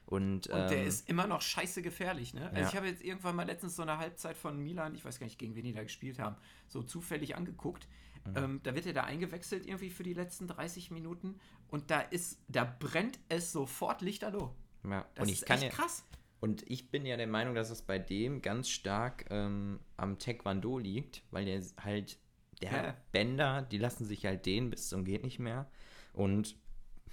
[0.06, 2.48] Und, und der ähm, ist immer noch scheiße gefährlich, ne?
[2.48, 2.68] Also ja.
[2.68, 5.38] ich habe jetzt irgendwann mal letztens so eine Halbzeit von Milan, ich weiß gar nicht,
[5.38, 6.36] gegen wen die da gespielt haben,
[6.68, 7.88] so zufällig angeguckt.
[8.26, 8.36] Mhm.
[8.36, 11.38] Ähm, da wird er da eingewechselt irgendwie für die letzten 30 Minuten
[11.68, 14.54] und da ist, da brennt es sofort lichterloh.
[14.84, 16.04] Ja, das und ich ist kann echt ja, krass.
[16.44, 20.76] Und ich bin ja der Meinung, dass es bei dem ganz stark ähm, am Taekwondo
[20.76, 22.18] liegt, weil der halt,
[22.60, 22.96] der ja.
[23.12, 25.70] Bänder, die lassen sich halt dehnen bis zum geht nicht mehr.
[26.12, 26.54] Und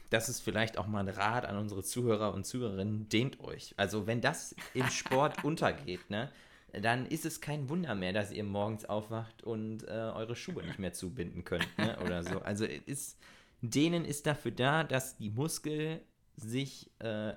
[0.09, 3.73] das ist vielleicht auch mal ein Rat an unsere Zuhörer und Zuhörerinnen, dehnt euch.
[3.77, 6.29] Also wenn das im Sport untergeht, ne,
[6.73, 10.77] dann ist es kein Wunder mehr, dass ihr morgens aufwacht und äh, eure Schuhe nicht
[10.77, 12.41] mehr zubinden könnt, ne, oder so.
[12.41, 13.17] Also ist,
[13.61, 16.01] Dehnen ist dafür da, dass die Muskel
[16.35, 17.33] sich äh,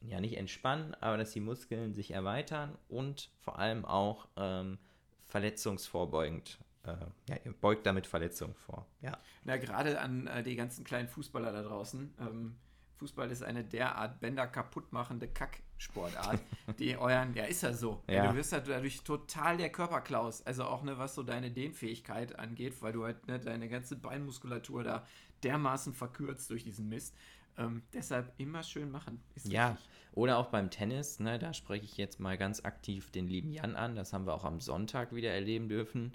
[0.00, 4.78] ja nicht entspannen, aber dass die Muskeln sich erweitern und vor allem auch ähm,
[5.26, 6.58] verletzungsvorbeugend.
[6.84, 6.96] Äh,
[7.28, 8.86] ja, ihr beugt damit Verletzungen vor.
[9.00, 9.18] Ja.
[9.44, 12.14] Na, gerade an äh, die ganzen kleinen Fußballer da draußen.
[12.20, 12.56] Ähm,
[12.96, 16.40] Fußball ist eine derart Bänder kaputt machende Kacksportart,
[16.78, 18.02] die euren, ja, ist ja so.
[18.08, 18.28] Ja.
[18.28, 20.42] Du wirst halt dadurch total der Körperklaus.
[20.46, 24.82] Also auch, ne, was so deine Dehnfähigkeit angeht, weil du halt ne, deine ganze Beinmuskulatur
[24.82, 25.06] da
[25.42, 27.14] dermaßen verkürzt durch diesen Mist.
[27.58, 29.22] Ähm, deshalb immer schön machen.
[29.44, 29.88] ja, richtig.
[30.12, 33.76] oder auch beim Tennis, ne, da spreche ich jetzt mal ganz aktiv den lieben Jan
[33.76, 33.96] an.
[33.96, 36.12] Das haben wir auch am Sonntag wieder erleben dürfen.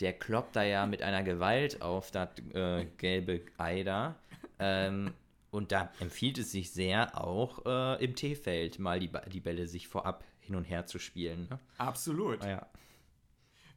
[0.00, 4.16] Der kloppt da ja mit einer Gewalt auf das äh, gelbe Ei da.
[4.58, 5.12] Ähm,
[5.50, 9.86] und da empfiehlt es sich sehr, auch äh, im T-Feld mal die, die Bälle sich
[9.86, 11.46] vorab hin und her zu spielen.
[11.50, 11.58] Ne?
[11.78, 12.42] Absolut.
[12.42, 12.66] Ja.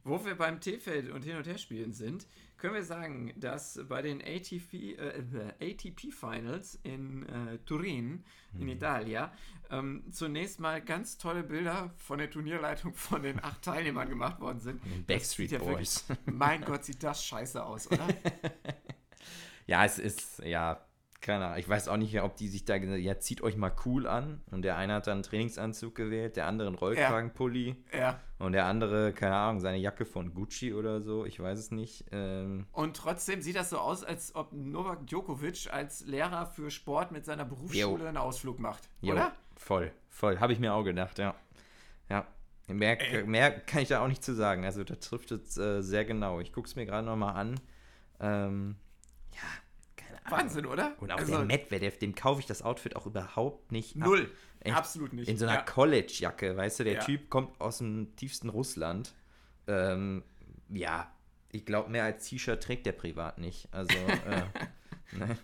[0.06, 4.22] Wo wir beim T-Feld und Hin- und Herspielen sind, können wir sagen, dass bei den
[4.22, 8.22] ATP, äh, ATP Finals in äh, Turin,
[8.54, 8.68] in mhm.
[8.68, 9.28] Italien,
[9.68, 14.60] ähm, zunächst mal ganz tolle Bilder von der Turnierleitung von den acht Teilnehmern gemacht worden
[14.60, 14.80] sind.
[15.08, 16.08] Backstreet ja Boys.
[16.08, 18.06] Wirklich, mein Gott, sieht das scheiße aus, oder?
[19.66, 20.85] ja, es ist, ja,
[21.26, 21.58] keine Ahnung.
[21.58, 24.40] Ich weiß auch nicht, ob die sich da gesagt ja, zieht euch mal cool an.
[24.52, 27.76] Und der eine hat dann einen Trainingsanzug gewählt, der andere einen Rollkragenpulli.
[27.92, 28.20] Ja.
[28.38, 31.26] Und der andere, keine Ahnung, seine Jacke von Gucci oder so.
[31.26, 32.04] Ich weiß es nicht.
[32.12, 37.10] Ähm und trotzdem sieht das so aus, als ob Novak Djokovic als Lehrer für Sport
[37.10, 38.08] mit seiner Berufsschule jo.
[38.08, 38.88] einen Ausflug macht.
[39.00, 39.14] Jo.
[39.14, 39.32] Oder?
[39.56, 40.38] Voll, voll.
[40.38, 41.34] Habe ich mir auch gedacht, ja.
[42.08, 42.26] Ja.
[42.68, 44.64] Mehr, mehr kann ich da auch nicht zu sagen.
[44.64, 46.40] Also, da trifft es äh, sehr genau.
[46.40, 47.60] Ich gucke es mir gerade nochmal an.
[48.20, 48.76] Ähm,
[49.32, 49.65] ja
[50.30, 50.96] Wahnsinn, oder?
[51.00, 54.08] Und auch also, der Medvedev, dem kaufe ich das Outfit auch überhaupt nicht ab.
[54.08, 54.30] Null.
[54.60, 55.28] Echt, Absolut nicht.
[55.28, 55.62] In so einer ja.
[55.62, 57.04] College-Jacke, weißt du, der ja.
[57.04, 59.14] Typ kommt aus dem tiefsten Russland.
[59.66, 60.24] Ähm,
[60.68, 61.12] ja,
[61.52, 63.68] ich glaube, mehr als T-Shirt trägt der privat nicht.
[63.72, 64.42] Also, äh,
[65.16, 65.38] ne?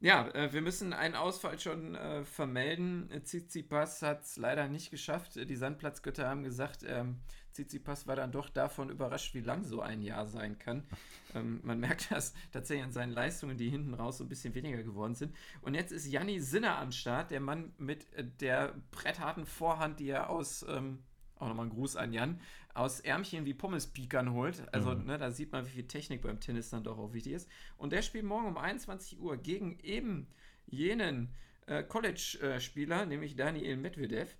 [0.00, 3.10] Ja, äh, wir müssen einen Ausfall schon äh, vermelden.
[3.22, 5.36] Tsitsipas hat es leider nicht geschafft.
[5.36, 7.20] Die Sandplatzgötter haben gesagt, ähm,
[7.52, 10.84] Tsitsipas war dann doch davon überrascht, wie lang so ein Jahr sein kann.
[11.32, 14.82] Ähm, man merkt das tatsächlich an seinen Leistungen, die hinten raus so ein bisschen weniger
[14.82, 15.32] geworden sind.
[15.60, 20.08] Und jetzt ist Janni Sinner am Start, der Mann mit äh, der brettharten Vorhand, die
[20.08, 21.04] er aus, ähm,
[21.36, 22.40] auch nochmal ein Gruß an Jan,
[22.74, 24.62] aus Ärmchen wie Pommespiekern holt.
[24.74, 25.04] Also mhm.
[25.04, 27.48] ne, da sieht man, wie viel Technik beim Tennis dann doch auch wichtig ist.
[27.76, 30.26] Und der spielt morgen um 21 Uhr gegen eben
[30.66, 31.32] jenen
[31.66, 34.36] äh, College-Spieler, nämlich Daniel Medvedev.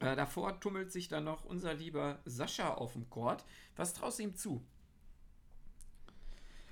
[0.00, 3.44] Äh, davor tummelt sich dann noch unser lieber Sascha auf dem Court.
[3.76, 4.64] Was traust du ihm zu?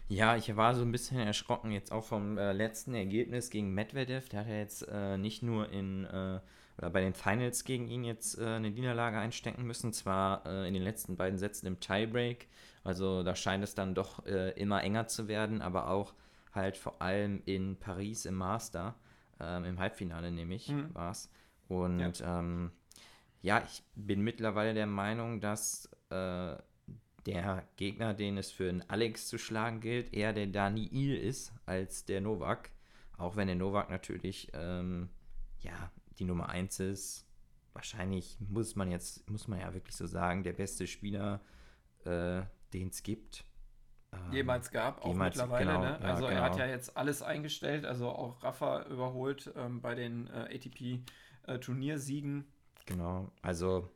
[0.08, 4.28] Ja, ich war so ein bisschen erschrocken jetzt auch vom äh, letzten Ergebnis gegen Medvedev.
[4.28, 6.40] Der hat ja jetzt äh, nicht nur in äh,
[6.78, 10.74] oder bei den Finals gegen ihn jetzt äh, eine Niederlage einstecken müssen, zwar äh, in
[10.74, 12.48] den letzten beiden Sätzen im Tiebreak.
[12.84, 16.14] Also da scheint es dann doch immer enger zu werden, aber auch
[16.52, 18.96] halt vor allem in Paris im Master,
[19.38, 20.92] ähm, im Halbfinale nämlich mhm.
[20.92, 21.30] war es.
[21.68, 22.40] Und ja.
[22.40, 22.72] Ähm,
[23.42, 26.56] ja, ich bin mittlerweile der Meinung, dass äh,
[27.26, 32.04] der Gegner, den es für einen Alex zu schlagen gilt, eher der Daniil ist als
[32.04, 32.70] der Novak.
[33.18, 35.08] Auch wenn der Novak natürlich ähm,
[35.60, 37.26] ja, die Nummer 1 ist.
[37.72, 41.40] Wahrscheinlich muss man jetzt, muss man ja wirklich so sagen, der beste Spieler,
[42.04, 43.44] äh, den es gibt.
[44.12, 45.64] Ähm, jemals gab, auch mittlerweile.
[45.64, 46.00] Genau, ne?
[46.00, 46.64] Also ja, er hat genau.
[46.64, 52.44] ja jetzt alles eingestellt, also auch Rafa überholt ähm, bei den äh, ATP-Turniersiegen.
[52.86, 53.88] Genau, also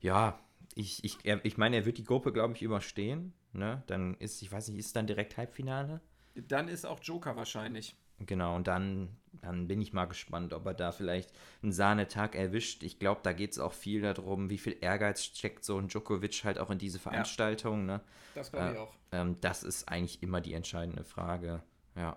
[0.00, 0.38] ja,
[0.74, 3.32] ich, ich, ich meine, er wird die Gruppe, glaube ich, überstehen.
[3.52, 3.82] Ne?
[3.86, 6.00] Dann ist, ich weiß nicht, ist dann direkt Halbfinale?
[6.34, 7.96] Dann ist auch Joker wahrscheinlich.
[8.18, 11.32] Genau, und dann, dann bin ich mal gespannt, ob er da vielleicht
[11.62, 12.82] einen Sahnetag erwischt.
[12.82, 16.44] Ich glaube, da geht es auch viel darum, wie viel Ehrgeiz steckt so ein Djokovic
[16.44, 17.80] halt auch in diese Veranstaltung.
[17.88, 18.00] Ja, ne?
[18.34, 18.94] Das glaube ich äh, auch.
[19.12, 21.62] Ähm, das ist eigentlich immer die entscheidende Frage.
[21.96, 22.16] Ja.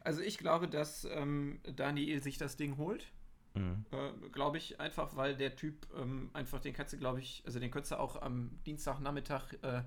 [0.00, 3.06] Also ich glaube, dass ähm, Daniel sich das Ding holt.
[3.54, 3.84] Mhm.
[3.90, 7.60] Äh, glaube ich, einfach, weil der Typ ähm, einfach, den kannst du, glaube ich, also
[7.60, 9.82] den könntest du auch am Dienstagnachmittag äh,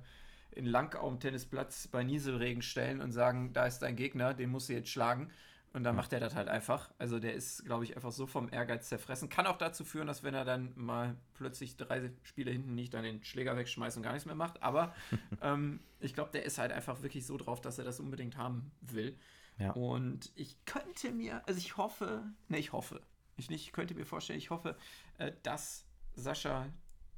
[0.52, 4.70] in Langau am Tennisplatz bei Nieselregen stellen und sagen, da ist dein Gegner, den musst
[4.70, 5.32] du jetzt schlagen.
[5.74, 6.90] Und dann macht er das halt einfach.
[7.00, 9.28] Also der ist, glaube ich, einfach so vom Ehrgeiz zerfressen.
[9.28, 13.04] Kann auch dazu führen, dass wenn er dann mal plötzlich drei Spiele hinten nicht, dann
[13.04, 14.64] den Schläger wegschmeißt und gar nichts mehr macht.
[14.64, 14.96] Aber
[15.42, 18.72] ähm, ich glaube, der ist halt einfach wirklich so drauf, dass er das unbedingt haben
[18.80, 19.18] will.
[19.58, 19.72] Ja.
[19.72, 23.02] Und ich könnte mir, also ich hoffe, ne, ich hoffe,
[23.38, 24.78] ich nicht, ich könnte mir vorstellen, ich hoffe,
[25.18, 26.68] äh, dass Sascha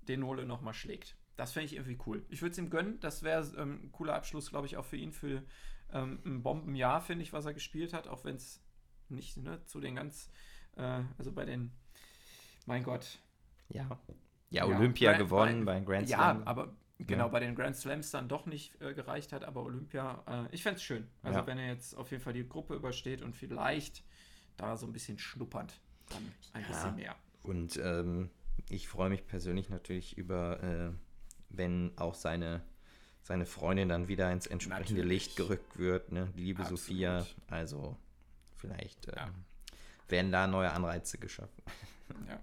[0.07, 1.15] den Nole nochmal schlägt.
[1.35, 2.25] Das fände ich irgendwie cool.
[2.29, 2.99] Ich würde es ihm gönnen.
[2.99, 5.43] Das wäre ähm, ein cooler Abschluss, glaube ich, auch für ihn, für
[5.93, 8.63] ähm, ein Bombenjahr, finde ich, was er gespielt hat, auch wenn es
[9.09, 10.31] nicht ne, zu den ganz,
[10.75, 11.71] äh, also bei den,
[12.65, 13.19] mein Gott.
[13.69, 13.99] Ja.
[14.49, 16.39] Ja, Olympia ja, gewonnen bei, bei Grand Slam.
[16.39, 17.27] Ja, aber genau, ja.
[17.27, 20.77] bei den Grand Slams dann doch nicht äh, gereicht hat, aber Olympia, äh, ich fände
[20.77, 21.07] es schön.
[21.21, 21.47] Also ja.
[21.47, 24.03] wenn er jetzt auf jeden Fall die Gruppe übersteht und vielleicht
[24.55, 26.67] da so ein bisschen schnuppert, dann ein ja.
[26.67, 27.15] bisschen mehr.
[27.43, 28.29] Und ähm,
[28.69, 30.91] ich freue mich persönlich natürlich über, äh,
[31.49, 32.61] wenn auch seine
[33.27, 35.25] seine Freundin dann wieder ins entsprechende Natürlich.
[35.25, 36.31] Licht gerückt wird, ne?
[36.35, 36.79] Die liebe Absolut.
[36.79, 37.25] Sophia.
[37.47, 37.97] Also
[38.55, 39.29] vielleicht äh, ja.
[40.07, 41.61] werden da neue Anreize geschaffen.
[42.27, 42.39] Ja.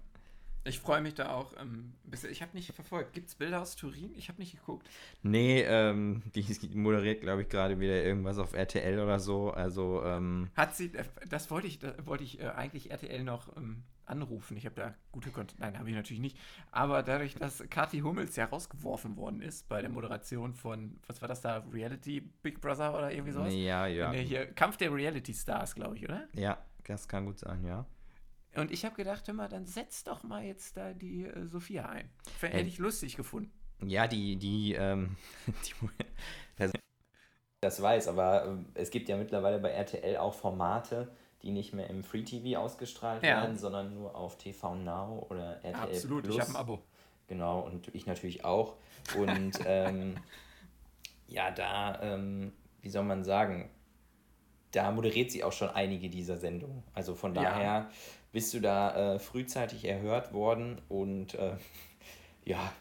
[0.67, 1.53] Ich freue mich da auch.
[1.59, 1.93] Ähm,
[2.29, 3.13] ich habe nicht verfolgt.
[3.13, 4.13] Gibt es Bilder aus Turin?
[4.17, 4.89] Ich habe nicht geguckt.
[5.21, 9.51] Nee, ähm, die moderiert, glaube ich, gerade wieder irgendwas auf RTL oder so.
[9.51, 13.55] Also ähm, hat sie, äh, das wollte ich, da wollte ich äh, eigentlich RTL noch
[13.55, 14.57] ähm, anrufen.
[14.57, 15.61] Ich habe da gute Kontakte.
[15.61, 16.37] Nein, habe ich natürlich nicht.
[16.71, 21.27] Aber dadurch, dass Kathi Hummels ja rausgeworfen worden ist bei der Moderation von, was war
[21.27, 23.53] das da, Reality Big Brother oder irgendwie sowas?
[23.53, 24.09] Ja, ja.
[24.09, 26.27] Nee, hier, Kampf der Reality Stars, glaube ich, oder?
[26.33, 27.85] Ja, das kann gut sein, ja.
[28.55, 31.87] Und ich habe gedacht, hör mal, dann setz doch mal jetzt da die äh, Sophia
[31.87, 32.09] ein.
[32.41, 33.51] Hätte ich lustig gefunden.
[33.83, 35.73] Ja, die, die, ähm, die
[37.65, 41.89] das weiß, aber äh, es gibt ja mittlerweile bei RTL auch Formate, die nicht mehr
[41.89, 43.41] im Free TV ausgestrahlt ja.
[43.41, 46.35] werden, sondern nur auf TV Now oder RTL Absolut, Plus.
[46.35, 46.79] ich habe ein Abo.
[47.27, 48.75] Genau, und ich natürlich auch.
[49.17, 50.15] Und ähm,
[51.27, 53.69] ja, da, ähm, wie soll man sagen,
[54.71, 56.83] da moderiert sie auch schon einige dieser Sendungen.
[56.93, 57.89] Also von daher.
[58.35, 61.55] Bist du da äh, frühzeitig erhört worden und äh,
[62.43, 62.73] ja,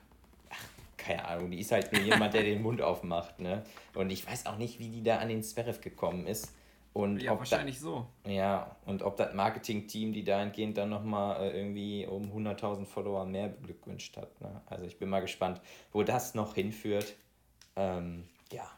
[0.50, 0.64] ach,
[0.96, 3.38] keine Ahnung, die ist halt nur jemand, der den Mund aufmacht.
[3.38, 3.62] Ne?
[3.94, 6.52] Und ich weiß auch nicht, wie die da an den Zverev gekommen ist.
[6.92, 8.04] Und ja, wahrscheinlich so.
[8.26, 13.46] Ja, und ob das Marketing-Team die dahingehend dann nochmal äh, irgendwie um 100.000 Follower mehr
[13.46, 14.40] beglückwünscht hat.
[14.40, 14.60] Ne?
[14.66, 15.60] Also ich bin mal gespannt,
[15.92, 17.14] wo das noch hinführt.
[17.76, 18.68] Ähm, ja,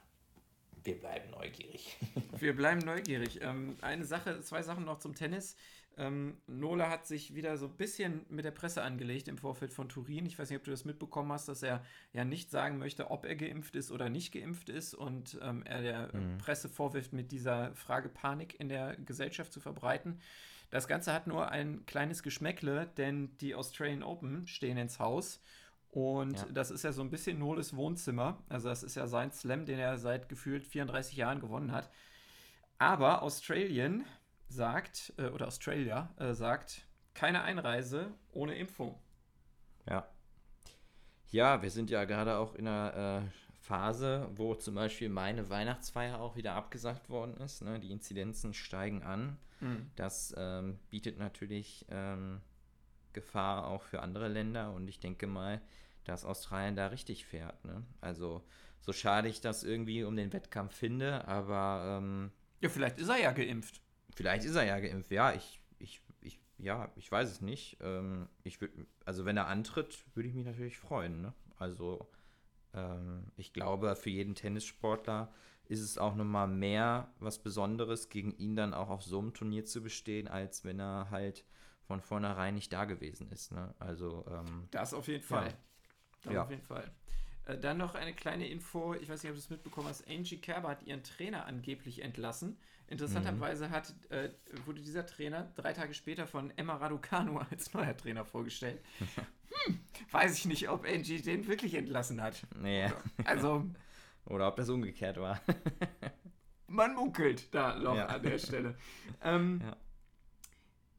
[0.84, 1.96] wir bleiben neugierig.
[2.38, 3.40] wir bleiben neugierig.
[3.40, 5.56] Ähm, eine Sache, zwei Sachen noch zum Tennis.
[5.98, 9.88] Ähm, Nola hat sich wieder so ein bisschen mit der Presse angelegt im Vorfeld von
[9.88, 10.26] Turin.
[10.26, 11.82] Ich weiß nicht, ob du das mitbekommen hast, dass er
[12.12, 15.80] ja nicht sagen möchte, ob er geimpft ist oder nicht geimpft ist und ähm, er
[15.80, 16.36] der mhm.
[16.38, 20.20] Presse vorwirft, mit dieser Frage Panik in der Gesellschaft zu verbreiten.
[20.70, 25.40] Das Ganze hat nur ein kleines Geschmäckle, denn die Australian Open stehen ins Haus.
[25.90, 26.46] Und ja.
[26.52, 28.42] das ist ja so ein bisschen Noles Wohnzimmer.
[28.50, 31.88] Also, das ist ja sein Slam, den er seit gefühlt 34 Jahren gewonnen hat.
[32.78, 34.04] Aber Australien
[34.48, 38.98] sagt, äh, oder Australia äh, sagt, keine Einreise ohne Impfung.
[39.88, 40.08] Ja.
[41.30, 43.30] Ja, wir sind ja gerade auch in einer äh,
[43.60, 47.62] Phase, wo zum Beispiel meine Weihnachtsfeier auch wieder abgesagt worden ist.
[47.62, 47.80] Ne?
[47.80, 49.38] Die Inzidenzen steigen an.
[49.60, 49.90] Mhm.
[49.96, 52.40] Das ähm, bietet natürlich ähm,
[53.12, 55.60] Gefahr auch für andere Länder und ich denke mal,
[56.04, 57.64] dass Australien da richtig fährt.
[57.64, 57.82] Ne?
[58.00, 58.44] Also
[58.80, 62.30] so schade ich das irgendwie um den Wettkampf finde, aber ähm,
[62.60, 63.80] ja, vielleicht ist er ja geimpft.
[64.16, 65.10] Vielleicht ist er ja geimpft.
[65.10, 67.76] Ja, ich, ich, ich, ja, ich weiß es nicht.
[67.80, 68.72] Ähm, ich würd,
[69.04, 71.20] also wenn er antritt, würde ich mich natürlich freuen.
[71.20, 71.34] Ne?
[71.58, 72.08] Also
[72.72, 75.30] ähm, ich glaube, für jeden Tennissportler
[75.68, 79.66] ist es auch nochmal mehr was Besonderes, gegen ihn dann auch auf so einem Turnier
[79.66, 81.44] zu bestehen, als wenn er halt
[81.86, 83.52] von vornherein nicht da gewesen ist.
[83.52, 83.74] Ne?
[83.78, 85.48] Also ähm, das auf jeden Fall.
[85.48, 85.56] Ja.
[86.22, 86.42] Das ja.
[86.42, 86.90] auf jeden Fall.
[87.44, 90.38] Äh, dann noch eine kleine Info, ich weiß nicht, ob du es mitbekommen hast, Angie
[90.38, 92.56] Kerber hat ihren Trainer angeblich entlassen.
[92.88, 93.70] Interessanterweise mhm.
[93.70, 94.30] hat, äh,
[94.64, 98.80] wurde dieser Trainer drei Tage später von Emma Raducanu als neuer Trainer vorgestellt.
[99.66, 102.46] hm, weiß ich nicht, ob Angie den wirklich entlassen hat.
[102.60, 102.90] Nee.
[103.24, 103.64] Also.
[104.26, 105.40] Oder ob das umgekehrt war.
[106.66, 108.06] man munkelt da noch ja.
[108.06, 108.76] an der Stelle.
[109.22, 109.76] Ähm, ja.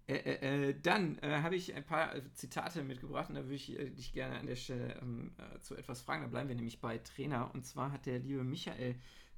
[0.08, 3.56] Äh, äh, äh, dann äh, habe ich ein paar äh, Zitate mitgebracht und da würde
[3.56, 6.22] ich äh, dich gerne an der Stelle ähm, zu etwas fragen.
[6.22, 7.54] Da bleiben wir nämlich bei Trainer.
[7.54, 8.96] Und zwar hat der liebe Michael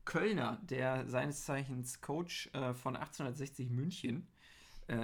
[0.09, 4.27] Kölner, der seines Zeichens Coach von 1860 München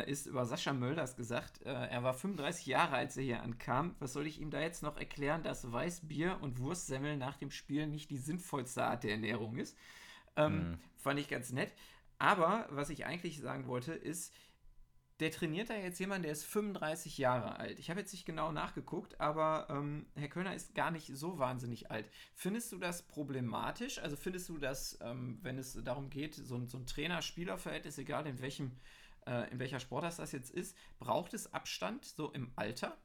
[0.08, 3.96] ist, über Sascha Mölders gesagt, er war 35 Jahre, als er hier ankam.
[4.00, 7.86] Was soll ich ihm da jetzt noch erklären, dass Weißbier und Wurstsemmel nach dem Spiel
[7.86, 9.78] nicht die sinnvollste Art der Ernährung ist?
[10.38, 10.78] Ähm, mhm.
[10.98, 11.72] Fand ich ganz nett.
[12.18, 14.34] Aber was ich eigentlich sagen wollte, ist,
[15.20, 17.80] der trainiert da jetzt jemand, der ist 35 Jahre alt.
[17.80, 21.90] Ich habe jetzt nicht genau nachgeguckt, aber ähm, Herr Kölner ist gar nicht so wahnsinnig
[21.92, 22.10] alt.
[22.34, 24.00] Findest du das problematisch?
[24.00, 28.42] Also findest du das, ähm, wenn es darum geht, so, so ein Trainer-Spieler-Verhältnis, egal in
[28.42, 28.72] welchem
[29.26, 32.98] äh, in welcher Sportart das jetzt ist, braucht es Abstand so im Alter?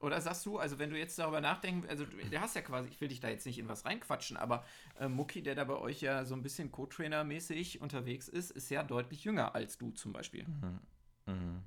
[0.00, 2.88] Oder sagst du, also wenn du jetzt darüber nachdenkst, also du, der hast ja quasi,
[2.88, 4.64] ich will dich da jetzt nicht in was reinquatschen, aber
[5.00, 8.82] äh, Mucki, der da bei euch ja so ein bisschen Co-Trainer-mäßig unterwegs ist, ist ja
[8.82, 10.44] deutlich jünger als du zum Beispiel.
[10.46, 10.80] Mhm.
[11.26, 11.62] Mhm.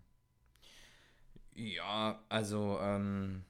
[1.56, 3.44] Ja, also ähm,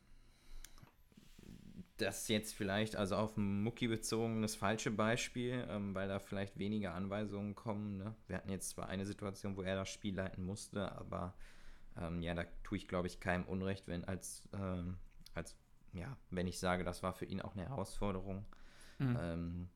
[1.98, 6.94] das jetzt vielleicht, also auf Mucki bezogen, das falsche Beispiel, ähm, weil da vielleicht weniger
[6.94, 7.98] Anweisungen kommen.
[7.98, 8.16] Ne?
[8.28, 11.34] Wir hatten jetzt zwar eine Situation, wo er das Spiel leiten musste, aber
[12.00, 14.98] ähm, ja, da tue ich, glaube ich, keinem Unrecht, wenn als, ähm,
[15.34, 15.56] als,
[15.94, 18.46] ja, wenn ich sage, das war für ihn auch eine Herausforderung.
[19.00, 19.18] Mhm.
[19.20, 19.70] Ähm,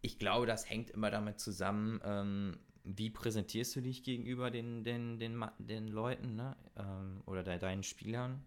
[0.00, 5.18] ich glaube, das hängt immer damit zusammen, ähm, wie präsentierst du dich gegenüber den, den,
[5.18, 6.56] den, den Leuten ne?
[6.76, 8.44] Ähm, oder de deinen Spielern?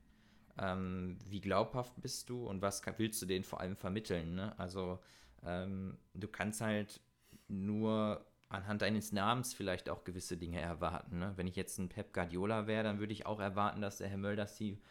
[0.59, 4.35] Ähm, wie glaubhaft bist du und was willst du denen vor allem vermitteln?
[4.35, 4.57] Ne?
[4.59, 4.99] Also
[5.43, 6.99] du kannst halt
[7.47, 11.19] nur anhand deines Namens vielleicht auch gewisse Dinge erwarten.
[11.19, 11.33] Ne?
[11.35, 14.17] Wenn ich jetzt ein Pep Guardiola wäre, dann würde ich auch erwarten, dass der Herr
[14.17, 14.81] Mölders die,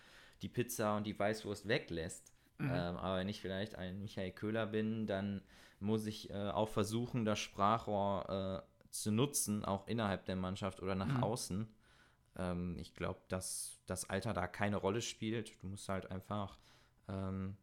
[0.42, 2.34] die Pizza und die Weißwurst weglässt.
[2.58, 2.70] Mhm.
[2.70, 5.42] Ähm, aber wenn ich vielleicht ein Michael Köhler bin, dann
[5.80, 10.94] muss ich äh, auch versuchen, das Sprachrohr äh, zu nutzen, auch innerhalb der Mannschaft oder
[10.94, 11.22] nach mhm.
[11.22, 11.74] außen.
[12.38, 15.62] Ähm, ich glaube, dass das Alter da keine Rolle spielt.
[15.62, 16.58] Du musst halt einfach
[17.08, 17.56] ähm,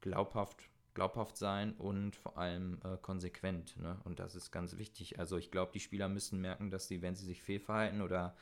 [0.00, 3.76] glaubhaft glaubhaft sein und vor allem äh, konsequent.
[3.78, 3.98] Ne?
[4.04, 5.18] Und das ist ganz wichtig.
[5.18, 8.36] Also ich glaube, die Spieler müssen merken, dass sie, wenn sie sich fehlverhalten oder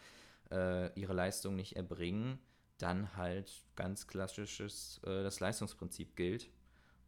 [0.50, 2.38] äh, ihre Leistung nicht erbringen,
[2.78, 6.50] dann halt ganz klassisches äh, das Leistungsprinzip gilt.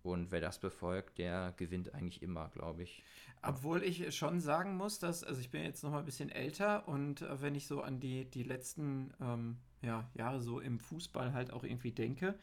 [0.03, 3.05] Und wer das befolgt, der gewinnt eigentlich immer, glaube ich.
[3.41, 6.89] Obwohl ich schon sagen muss, dass, also ich bin jetzt noch mal ein bisschen älter
[6.89, 11.33] und äh, wenn ich so an die, die letzten ähm, ja, Jahre so im Fußball
[11.33, 12.37] halt auch irgendwie denke,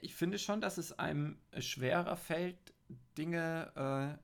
[0.00, 2.74] ich finde schon, dass es einem schwerer fällt,
[3.16, 4.18] Dinge,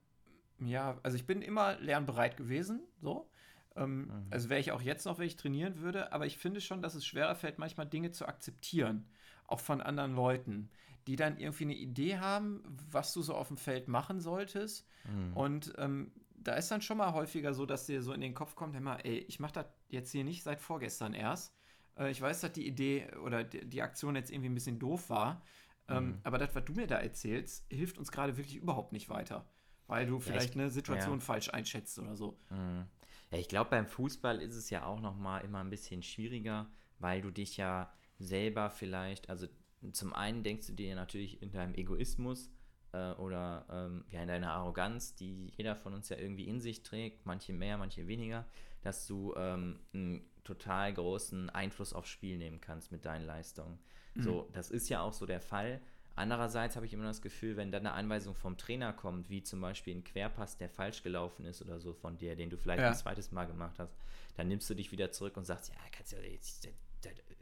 [0.61, 3.31] äh, ja, also ich bin immer lernbereit gewesen, so.
[3.77, 4.27] Ähm, mhm.
[4.31, 6.95] Also wäre ich auch jetzt noch, wenn ich trainieren würde, aber ich finde schon, dass
[6.95, 9.09] es schwerer fällt, manchmal Dinge zu akzeptieren,
[9.47, 10.71] auch von anderen Leuten,
[11.07, 14.87] die dann irgendwie eine Idee haben, was du so auf dem Feld machen solltest.
[15.05, 15.37] Mhm.
[15.37, 18.55] Und ähm, da ist dann schon mal häufiger so, dass dir so in den Kopf
[18.55, 21.55] kommt, hey mal, ey, ich mache das jetzt hier nicht seit vorgestern erst.
[21.99, 25.11] Äh, ich weiß, dass die Idee oder die, die Aktion jetzt irgendwie ein bisschen doof
[25.11, 25.43] war.
[25.89, 26.21] Ähm, mhm.
[26.23, 29.49] aber das, was du mir da erzählst, hilft uns gerade wirklich überhaupt nicht weiter.
[29.87, 31.25] Weil du vielleicht ja, ich, eine Situation ja.
[31.25, 32.39] falsch einschätzt oder so.
[32.51, 32.85] Mhm.
[33.33, 36.71] Ja, ich glaube, beim Fußball ist es ja auch noch mal immer ein bisschen schwieriger,
[36.99, 39.47] weil du dich ja selber vielleicht, also
[39.93, 42.51] zum einen denkst du dir natürlich in deinem Egoismus
[42.93, 46.83] äh, oder ähm, ja in deiner Arroganz, die jeder von uns ja irgendwie in sich
[46.83, 48.47] trägt, manche mehr, manche weniger,
[48.83, 53.79] dass du ähm, einen total großen Einfluss aufs Spiel nehmen kannst mit deinen Leistungen.
[54.15, 54.23] Mhm.
[54.23, 55.81] So, das ist ja auch so der Fall.
[56.17, 59.61] Andererseits habe ich immer das Gefühl, wenn dann eine Anweisung vom Trainer kommt, wie zum
[59.61, 62.89] Beispiel ein Querpass, der falsch gelaufen ist oder so von dir, den du vielleicht ja.
[62.89, 63.97] ein zweites Mal gemacht hast,
[64.37, 66.73] dann nimmst du dich wieder zurück und sagst, ja, kannst ja jetzt, der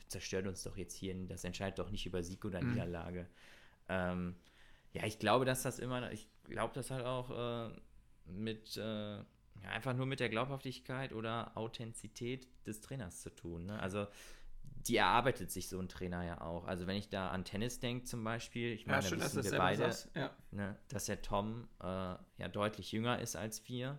[0.09, 2.71] zerstört uns doch jetzt hier, das entscheidet doch nicht über Sieg oder mhm.
[2.71, 3.27] Niederlage.
[3.89, 4.37] Ähm,
[4.93, 7.71] ja, ich glaube, dass das immer, ich glaube, das halt auch äh,
[8.27, 9.19] mit, äh,
[9.63, 13.67] ja, einfach nur mit der Glaubhaftigkeit oder Authentizität des Trainers zu tun.
[13.67, 13.81] Ne?
[13.81, 14.07] Also
[14.87, 16.67] die erarbeitet sich so ein Trainer ja auch.
[16.67, 19.45] Also wenn ich da an Tennis denke zum Beispiel, ich meine, ja, schön, da wissen
[19.45, 20.31] wir beide, ja.
[20.51, 23.99] ne, dass der Tom äh, ja deutlich jünger ist als wir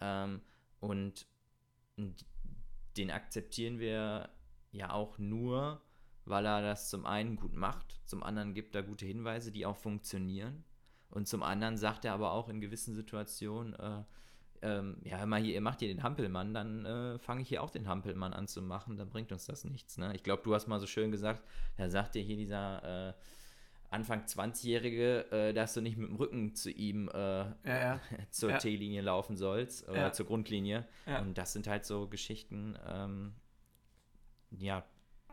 [0.00, 0.40] ähm,
[0.78, 1.26] und
[2.96, 4.30] den akzeptieren wir
[4.72, 5.82] ja auch nur,
[6.24, 9.76] weil er das zum einen gut macht, zum anderen gibt er gute Hinweise, die auch
[9.76, 10.64] funktionieren
[11.10, 14.04] und zum anderen sagt er aber auch in gewissen Situationen, äh,
[14.62, 17.62] ähm, ja, hör mal hier, ihr macht hier den Hampelmann, dann äh, fange ich hier
[17.62, 19.98] auch den Hampelmann an zu machen, dann bringt uns das nichts.
[19.98, 20.12] Ne?
[20.14, 21.42] Ich glaube, du hast mal so schön gesagt,
[21.76, 23.12] da sagt dir hier dieser äh,
[23.90, 28.00] Anfang 20-Jährige, äh, dass du nicht mit dem Rücken zu ihm äh, ja, ja.
[28.30, 28.58] zur ja.
[28.58, 30.86] T-Linie laufen sollst oder zur Grundlinie.
[31.06, 33.34] Und das sind halt so Geschichten, ähm,
[34.50, 34.84] ja,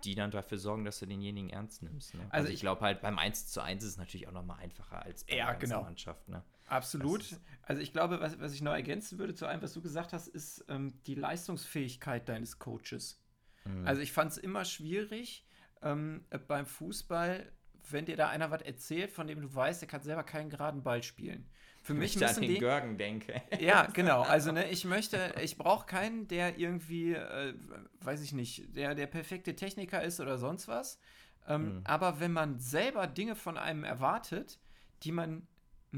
[0.04, 2.14] die dann dafür sorgen, dass du denjenigen ernst nimmst.
[2.14, 2.22] Ne?
[2.22, 4.60] Also, also, ich, ich glaube halt, beim 1 zu 1 ist es natürlich auch nochmal
[4.60, 5.82] einfacher als bei ja, der genau.
[5.84, 6.28] Mannschaft.
[6.28, 6.44] Ne?
[6.68, 7.26] Absolut.
[7.64, 10.28] Also ich glaube, was, was ich noch ergänzen würde zu allem, was du gesagt hast,
[10.28, 13.22] ist ähm, die Leistungsfähigkeit deines Coaches.
[13.66, 13.88] Mhm.
[13.88, 15.46] Also ich fand es immer schwierig
[15.82, 17.52] ähm, beim Fußball,
[17.90, 20.84] wenn dir da einer was erzählt, von dem du weißt, der kann selber keinen geraden
[20.84, 21.50] Ball spielen.
[21.84, 23.42] Für mich ich müssen an den die, Görgen denke.
[23.60, 24.22] Ja, genau.
[24.24, 27.54] Also ne, ich möchte, ich brauche keinen, der irgendwie, äh,
[28.02, 31.00] weiß ich nicht, der der perfekte Techniker ist oder sonst was.
[31.48, 31.82] Ähm, mhm.
[31.86, 34.60] Aber wenn man selber Dinge von einem erwartet,
[35.04, 35.48] die man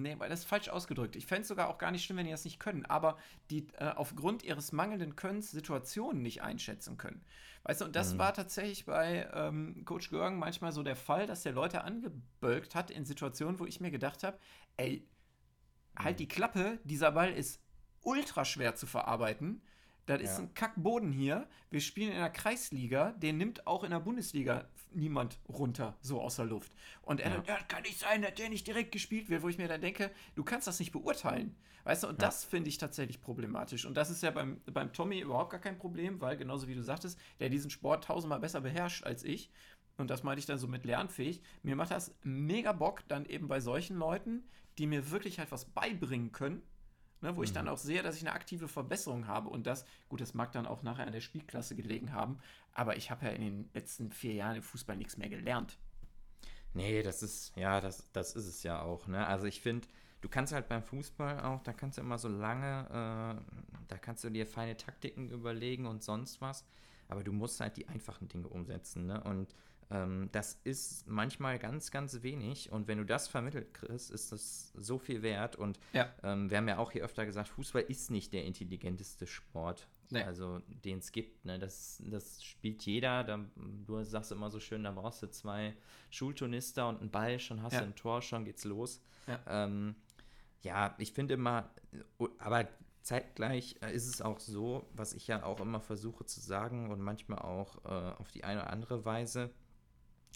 [0.01, 1.15] Nee, weil das ist falsch ausgedrückt.
[1.15, 3.17] Ich fände es sogar auch gar nicht schlimm, wenn die das nicht können, aber
[3.49, 7.23] die äh, aufgrund ihres mangelnden Könnens Situationen nicht einschätzen können.
[7.63, 8.19] Weißt du, und das mhm.
[8.19, 12.91] war tatsächlich bei ähm, Coach Görgen manchmal so der Fall, dass der Leute angebölkt hat
[12.91, 14.39] in Situationen, wo ich mir gedacht habe,
[14.77, 15.07] ey,
[15.97, 16.17] halt mhm.
[16.17, 17.61] die Klappe, dieser Ball ist
[18.01, 19.61] ultra schwer zu verarbeiten.
[20.05, 21.47] Das ist ein Kackboden hier.
[21.69, 26.35] Wir spielen in der Kreisliga, den nimmt auch in der Bundesliga niemand runter, so aus
[26.35, 26.71] der Luft.
[27.01, 27.37] Und er ja.
[27.37, 29.81] dann, ja, kann nicht sein, dass der nicht direkt gespielt wird, wo ich mir dann
[29.81, 31.55] denke, du kannst das nicht beurteilen.
[31.83, 32.27] Weißt du, und ja.
[32.27, 33.85] das finde ich tatsächlich problematisch.
[33.85, 36.83] Und das ist ja beim, beim Tommy überhaupt gar kein Problem, weil genauso wie du
[36.83, 39.49] sagtest, der diesen Sport tausendmal besser beherrscht als ich.
[39.97, 41.41] Und das meinte ich dann so mit lernfähig.
[41.63, 44.43] Mir macht das mega Bock, dann eben bei solchen Leuten,
[44.77, 46.61] die mir wirklich halt was beibringen können,
[47.21, 47.43] Ne, wo mhm.
[47.43, 49.49] ich dann auch sehe, dass ich eine aktive Verbesserung habe.
[49.49, 52.39] Und das, gut, das mag dann auch nachher an der Spielklasse gelegen haben,
[52.73, 55.77] aber ich habe ja in den letzten vier Jahren im Fußball nichts mehr gelernt.
[56.73, 59.07] Nee, das ist, ja, das, das ist es ja auch.
[59.07, 59.25] Ne?
[59.25, 59.87] Also ich finde,
[60.21, 64.23] du kannst halt beim Fußball auch, da kannst du immer so lange, äh, da kannst
[64.23, 66.63] du dir feine Taktiken überlegen und sonst was,
[67.07, 69.07] aber du musst halt die einfachen Dinge umsetzen.
[69.07, 69.21] Ne?
[69.23, 69.55] Und
[69.91, 72.71] ähm, das ist manchmal ganz, ganz wenig.
[72.71, 75.55] Und wenn du das vermittelt kriegst, ist das so viel wert.
[75.55, 76.13] Und ja.
[76.23, 79.87] ähm, wir haben ja auch hier öfter gesagt, Fußball ist nicht der intelligenteste Sport.
[80.11, 80.23] Nee.
[80.23, 81.59] Also den es gibt, ne?
[81.59, 83.23] das, das spielt jeder.
[83.23, 85.75] Da, du sagst immer so schön, da brauchst du zwei
[86.09, 87.81] Schulturnister und einen Ball, schon hast ja.
[87.81, 89.01] du ein Tor, schon geht's los.
[89.27, 89.95] Ja, ähm,
[90.61, 91.69] ja ich finde immer,
[92.39, 92.67] aber
[93.01, 97.01] zeitgleich äh, ist es auch so, was ich ja auch immer versuche zu sagen und
[97.01, 99.51] manchmal auch äh, auf die eine oder andere Weise,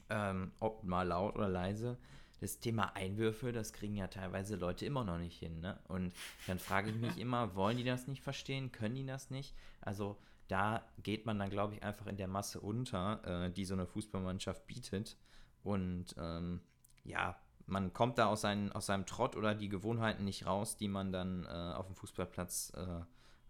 [0.10, 1.98] ähm, ob mal laut oder leise,
[2.39, 5.62] das Thema Einwürfe, das kriegen ja teilweise Leute immer noch nicht hin.
[5.62, 5.80] Ne?
[5.88, 6.14] Und
[6.46, 8.72] dann frage ich mich immer, wollen die das nicht verstehen?
[8.72, 9.56] Können die das nicht?
[9.82, 10.18] Also
[10.50, 13.88] da geht man dann, glaube ich, einfach in der Masse unter, äh, die so eine
[13.88, 15.18] Fußballmannschaft bietet.
[15.64, 16.62] Und ähm,
[17.06, 20.89] ja, man kommt da aus, seinen, aus seinem Trott oder die Gewohnheiten nicht raus, die
[20.89, 23.02] man dann äh, auf dem Fußballplatz äh,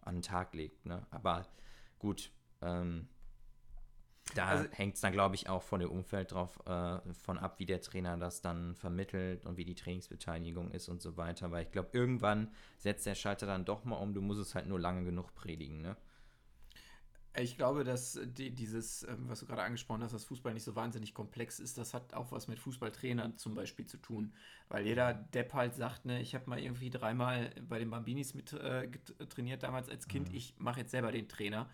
[0.02, 0.86] an den Tag legt.
[0.86, 1.06] Ne?
[1.10, 1.48] Aber
[1.98, 2.32] gut,
[2.62, 3.08] ähm,
[4.36, 7.60] da also, hängt es dann, glaube ich, auch von dem Umfeld drauf äh, von ab,
[7.60, 11.52] wie der Trainer das dann vermittelt und wie die Trainingsbeteiligung ist und so weiter.
[11.52, 14.68] Weil ich glaube, irgendwann setzt der Schalter dann doch mal um, du musst es halt
[14.68, 15.96] nur lange genug predigen, ne?
[17.36, 20.76] Ich glaube, dass die, dieses, ähm, was du gerade angesprochen hast, dass Fußball nicht so
[20.76, 24.34] wahnsinnig komplex ist, das hat auch was mit Fußballtrainern zum Beispiel zu tun.
[24.70, 28.54] Weil jeder Depp halt sagt, ne, ich habe mal irgendwie dreimal bei den Bambinis mit
[28.54, 28.88] äh,
[29.30, 30.36] trainiert damals als Kind, mhm.
[30.36, 31.68] ich mache jetzt selber den Trainer.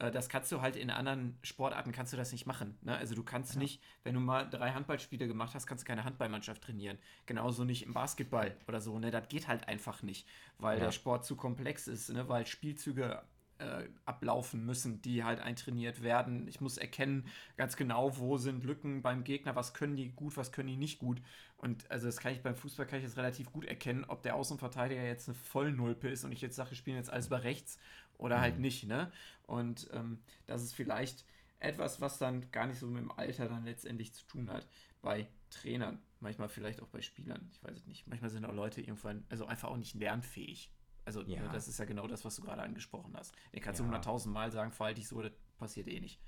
[0.00, 2.76] Äh, das kannst du halt in anderen Sportarten kannst du das nicht machen.
[2.82, 2.96] Ne?
[2.96, 3.60] Also du kannst ja.
[3.60, 6.98] nicht, wenn du mal drei Handballspiele gemacht hast, kannst du keine Handballmannschaft trainieren.
[7.26, 8.98] Genauso nicht im Basketball oder so.
[8.98, 9.10] Ne?
[9.10, 10.26] Das geht halt einfach nicht,
[10.58, 10.86] weil ja.
[10.86, 12.28] der Sport zu komplex ist, ne?
[12.28, 13.22] weil Spielzüge
[13.58, 16.48] äh, ablaufen müssen, die halt eintrainiert werden.
[16.48, 17.26] Ich muss erkennen
[17.58, 20.98] ganz genau, wo sind Lücken beim Gegner, was können die gut, was können die nicht
[20.98, 21.20] gut.
[21.58, 24.34] Und also das kann ich beim Fußball kann ich jetzt relativ gut erkennen, ob der
[24.34, 27.78] Außenverteidiger jetzt eine Vollnulpe ist und ich jetzt sage, wir spielen jetzt alles über rechts
[28.20, 28.54] oder halt mhm.
[28.54, 29.10] halt nicht, ne?
[29.50, 31.24] Und ähm, das ist vielleicht
[31.58, 34.66] etwas, was dann gar nicht so mit dem Alter dann letztendlich zu tun hat.
[35.02, 38.06] Bei Trainern, manchmal vielleicht auch bei Spielern, ich weiß es nicht.
[38.06, 40.72] Manchmal sind auch Leute irgendwann, also einfach auch nicht lernfähig.
[41.04, 41.48] Also ja.
[41.48, 43.34] das ist ja genau das, was du gerade angesprochen hast.
[43.52, 43.84] Den kannst ja.
[43.84, 46.20] du hunderttausend Mal sagen, verhalte dich so, das passiert eh nicht.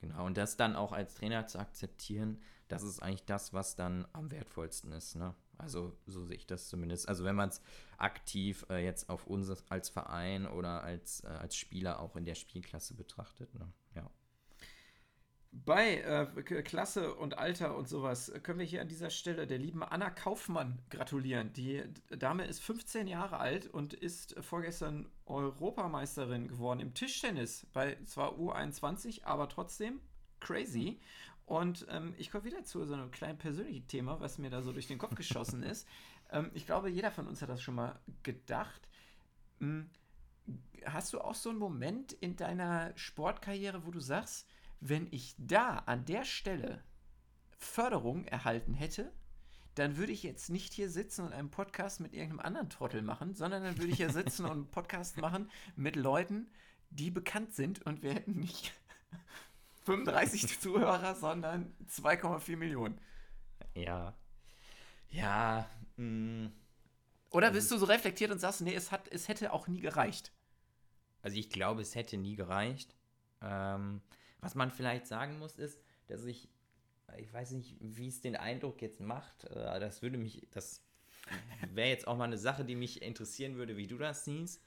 [0.00, 4.06] Genau, und das dann auch als Trainer zu akzeptieren, das ist eigentlich das, was dann
[4.12, 5.14] am wertvollsten ist.
[5.14, 5.34] Ne?
[5.58, 7.08] Also so sehe ich das zumindest.
[7.08, 7.60] Also wenn man es
[7.98, 12.34] aktiv äh, jetzt auf uns als Verein oder als, äh, als Spieler auch in der
[12.34, 13.54] Spielklasse betrachtet.
[13.54, 13.72] Ne?
[13.94, 14.10] Ja.
[15.52, 19.84] Bei äh, Klasse und Alter und sowas können wir hier an dieser Stelle der lieben
[19.84, 21.52] Anna Kaufmann gratulieren.
[21.52, 27.66] Die Dame ist 15 Jahre alt und ist vorgestern Europameisterin geworden im Tischtennis.
[27.72, 30.00] Bei zwar U21, aber trotzdem
[30.40, 30.98] crazy.
[31.46, 34.72] Und ähm, ich komme wieder zu so einem kleinen persönlichen Thema, was mir da so
[34.72, 35.86] durch den Kopf geschossen ist.
[36.30, 38.88] Ähm, ich glaube, jeder von uns hat das schon mal gedacht.
[39.60, 39.90] Hm,
[40.84, 44.48] hast du auch so einen Moment in deiner Sportkarriere, wo du sagst,
[44.80, 46.82] wenn ich da an der Stelle
[47.58, 49.12] Förderung erhalten hätte,
[49.74, 53.34] dann würde ich jetzt nicht hier sitzen und einen Podcast mit irgendeinem anderen Trottel machen,
[53.34, 56.48] sondern dann würde ich hier sitzen und einen Podcast machen mit Leuten,
[56.90, 58.72] die bekannt sind und wir hätten nicht
[59.84, 62.98] 35 Zuhörer, sondern 2,4 Millionen.
[63.74, 64.14] Ja.
[65.10, 65.68] Ja.
[65.96, 66.46] Mh.
[66.46, 66.52] Mm.
[67.30, 70.30] Oder bist du so reflektiert und sagst, nee, es, hat, es hätte auch nie gereicht?
[71.20, 72.94] Also ich glaube, es hätte nie gereicht.
[73.42, 74.02] Ähm,
[74.40, 76.48] was man vielleicht sagen muss, ist, dass ich,
[77.18, 79.44] ich weiß nicht, wie es den Eindruck jetzt macht.
[79.46, 80.80] Äh, das würde mich, das
[81.72, 84.62] wäre jetzt auch mal eine Sache, die mich interessieren würde, wie du das siehst.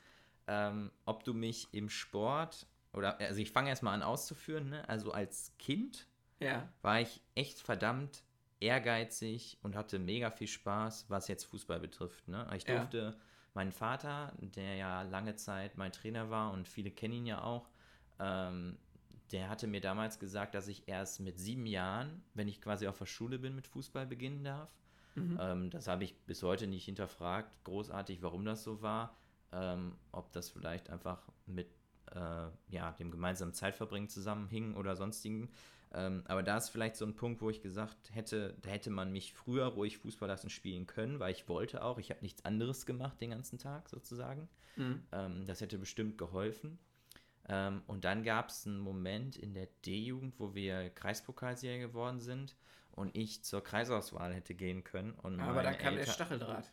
[0.47, 4.88] Ähm, ob du mich im Sport oder also ich fange erstmal an auszuführen, ne?
[4.89, 6.07] Also als Kind
[6.39, 6.67] ja.
[6.81, 8.23] war ich echt verdammt
[8.59, 12.27] ehrgeizig und hatte mega viel Spaß, was jetzt Fußball betrifft.
[12.27, 12.47] Ne?
[12.55, 13.13] Ich durfte ja.
[13.53, 17.69] meinen Vater, der ja lange Zeit mein Trainer war und viele kennen ihn ja auch,
[18.19, 18.77] ähm,
[19.31, 22.97] der hatte mir damals gesagt, dass ich erst mit sieben Jahren, wenn ich quasi auf
[22.97, 24.69] der Schule bin, mit Fußball beginnen darf.
[25.15, 25.38] Mhm.
[25.39, 29.17] Ähm, das habe ich bis heute nicht hinterfragt, großartig, warum das so war.
[29.51, 31.67] Ähm, ob das vielleicht einfach mit
[32.13, 35.49] äh, ja, dem gemeinsamen Zeitverbringen zusammenhingen oder sonstigen.
[35.93, 39.11] Ähm, aber da ist vielleicht so ein Punkt, wo ich gesagt hätte, da hätte man
[39.11, 41.97] mich früher ruhig Fußball lassen spielen können, weil ich wollte auch.
[41.97, 44.49] Ich habe nichts anderes gemacht den ganzen Tag sozusagen.
[44.75, 45.03] Mhm.
[45.11, 46.77] Ähm, das hätte bestimmt geholfen.
[47.49, 52.57] Ähm, und dann gab es einen Moment in der D-Jugend, wo wir Kreispokalsieger geworden sind
[52.91, 55.17] und ich zur Kreisauswahl hätte gehen können.
[55.21, 56.71] aber da kam Eltern der Stacheldraht.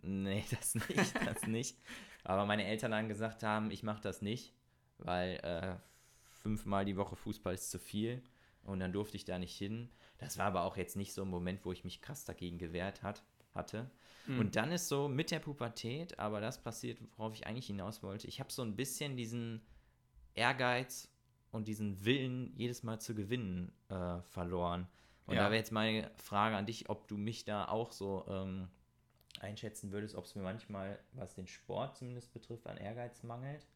[0.00, 1.78] Nee, das nicht, das nicht.
[2.24, 4.54] Aber meine Eltern dann gesagt haben, ich mache das nicht,
[4.98, 5.76] weil äh,
[6.30, 8.22] fünfmal die Woche Fußball ist zu viel
[8.62, 9.90] und dann durfte ich da nicht hin.
[10.18, 13.02] Das war aber auch jetzt nicht so ein Moment, wo ich mich krass dagegen gewehrt
[13.02, 13.22] hat,
[13.54, 13.90] hatte.
[14.26, 14.40] Mhm.
[14.40, 18.26] Und dann ist so mit der Pubertät, aber das passiert, worauf ich eigentlich hinaus wollte.
[18.26, 19.62] Ich habe so ein bisschen diesen
[20.34, 21.08] Ehrgeiz
[21.50, 24.86] und diesen Willen, jedes Mal zu gewinnen, äh, verloren.
[25.26, 25.42] Und ja.
[25.42, 28.68] da wäre jetzt meine Frage an dich, ob du mich da auch so ähm,
[29.40, 33.66] einschätzen würdest, ob es mir manchmal, was den Sport zumindest betrifft, an Ehrgeiz mangelt.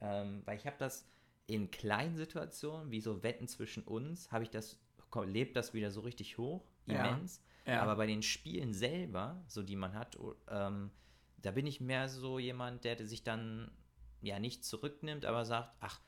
[0.00, 1.06] Ähm, weil ich habe das
[1.46, 4.78] in kleinen Situationen, wie so Wetten zwischen uns, habe ich das,
[5.24, 7.36] lebt das wieder so richtig hoch, immens.
[7.38, 7.44] Ja.
[7.66, 7.82] Ja.
[7.82, 10.18] Aber bei den Spielen selber, so die man hat,
[10.50, 10.90] ähm,
[11.38, 13.70] da bin ich mehr so jemand, der sich dann
[14.20, 16.00] ja nicht zurücknimmt, aber sagt, ach,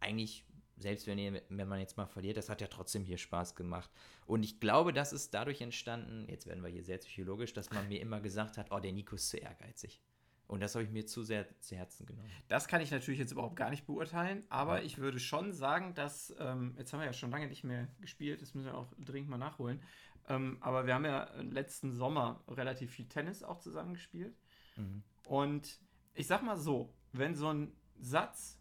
[0.00, 0.44] eigentlich,
[0.76, 3.90] selbst wenn, ihr, wenn man jetzt mal verliert, das hat ja trotzdem hier Spaß gemacht.
[4.26, 7.88] Und ich glaube, das ist dadurch entstanden, jetzt werden wir hier sehr psychologisch, dass man
[7.88, 10.00] mir immer gesagt hat, oh, der Nico ist zu ehrgeizig.
[10.48, 12.30] Und das habe ich mir zu sehr zu Herzen genommen.
[12.48, 14.84] Das kann ich natürlich jetzt überhaupt gar nicht beurteilen, aber ja.
[14.84, 18.40] ich würde schon sagen, dass, ähm, jetzt haben wir ja schon lange nicht mehr gespielt,
[18.40, 19.82] das müssen wir auch dringend mal nachholen.
[20.26, 24.34] Ähm, aber wir haben ja letzten Sommer relativ viel Tennis auch zusammen gespielt.
[24.76, 25.02] Mhm.
[25.26, 25.80] Und
[26.14, 28.58] ich sag mal so, wenn so ein Satz,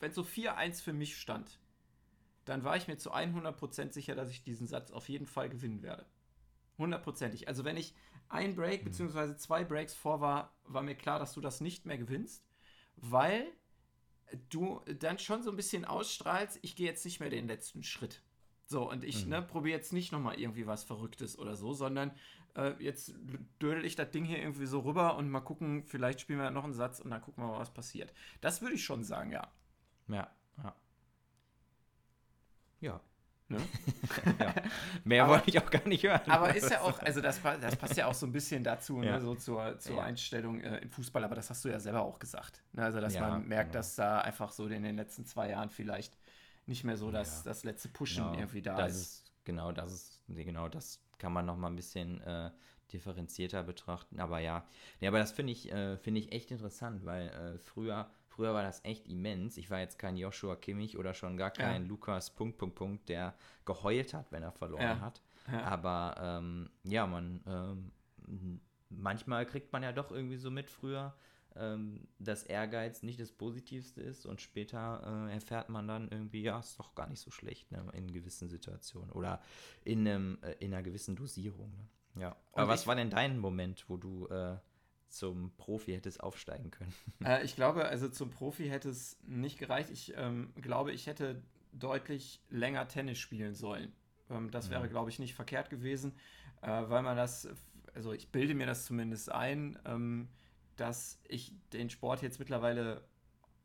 [0.00, 1.60] wenn so 4-1 für mich stand,
[2.46, 5.82] dann war ich mir zu 100% sicher, dass ich diesen Satz auf jeden Fall gewinnen
[5.82, 6.06] werde.
[6.78, 7.48] Hundertprozentig.
[7.48, 7.94] Also wenn ich
[8.32, 8.90] ein Break mhm.
[8.90, 9.36] bzw.
[9.36, 12.44] zwei Breaks vor war, war mir klar, dass du das nicht mehr gewinnst,
[12.96, 13.46] weil
[14.48, 18.22] du dann schon so ein bisschen ausstrahlst, ich gehe jetzt nicht mehr den letzten Schritt.
[18.64, 19.30] So, und ich mhm.
[19.30, 22.12] ne, probiere jetzt nicht nochmal irgendwie was Verrücktes oder so, sondern
[22.56, 23.14] äh, jetzt
[23.60, 26.64] dödel ich das Ding hier irgendwie so rüber und mal gucken, vielleicht spielen wir noch
[26.64, 28.12] einen Satz und dann gucken wir mal, was passiert.
[28.40, 29.52] Das würde ich schon sagen, ja.
[30.08, 30.30] Ja,
[30.62, 30.74] ja.
[32.80, 33.00] Ja.
[33.52, 33.58] Ne?
[34.40, 34.54] ja.
[35.04, 36.20] Mehr wollte ich auch gar nicht hören.
[36.26, 39.06] Aber ist ja auch, also das, das passt ja auch so ein bisschen dazu, ne,
[39.06, 39.12] ja.
[39.12, 40.02] ne, so zur, zur ja.
[40.02, 42.62] Einstellung äh, im Fußball, aber das hast du ja selber auch gesagt.
[42.72, 42.82] Ne?
[42.82, 43.78] Also, dass man merkt, genau.
[43.78, 46.16] dass da einfach so in den letzten zwei Jahren vielleicht
[46.66, 48.38] nicht mehr so das, das letzte Pushen genau.
[48.38, 48.98] irgendwie da das ist.
[48.98, 49.32] ist.
[49.44, 52.50] Genau, das ist, genau, das kann man noch mal ein bisschen äh,
[52.92, 54.20] differenzierter betrachten.
[54.20, 54.64] Aber ja,
[55.00, 58.62] nee, aber das finde ich, äh, find ich echt interessant, weil äh, früher, früher war
[58.62, 59.56] das echt immens.
[59.56, 61.88] Ich war jetzt kein Joshua Kimmich oder schon gar kein ja.
[61.88, 65.00] Lukas Punkt, Punkt, Punkt, der geheult hat, wenn er verloren ja.
[65.00, 65.22] hat.
[65.50, 65.64] Ja.
[65.64, 71.14] Aber ähm, ja, man, ähm, manchmal kriegt man ja doch irgendwie so mit früher,
[71.56, 76.58] ähm, dass Ehrgeiz nicht das Positivste ist und später äh, erfährt man dann irgendwie, ja,
[76.58, 79.42] ist doch gar nicht so schlecht ne, in gewissen Situationen oder
[79.84, 81.70] in, einem, äh, in einer gewissen Dosierung.
[81.76, 82.22] Ne?
[82.22, 82.36] Ja.
[82.52, 84.56] Und Aber was war denn dein Moment, wo du äh,
[85.12, 86.92] zum Profi hättest aufsteigen können?
[87.24, 89.90] Äh, ich glaube, also zum Profi hätte es nicht gereicht.
[89.90, 91.42] Ich ähm, glaube, ich hätte
[91.72, 93.92] deutlich länger Tennis spielen sollen.
[94.30, 94.90] Ähm, das wäre, mhm.
[94.90, 96.14] glaube ich, nicht verkehrt gewesen,
[96.62, 97.48] äh, weil man das,
[97.94, 100.28] also ich bilde mir das zumindest ein, ähm,
[100.76, 103.04] dass ich den Sport jetzt mittlerweile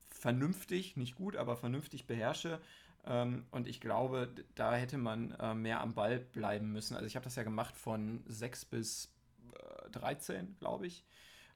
[0.10, 2.60] vernünftig, nicht gut, aber vernünftig beherrsche.
[3.06, 6.96] Ähm, und ich glaube, da hätte man äh, mehr am Ball bleiben müssen.
[6.96, 9.14] Also ich habe das ja gemacht von 6 bis
[9.86, 11.06] äh, 13, glaube ich.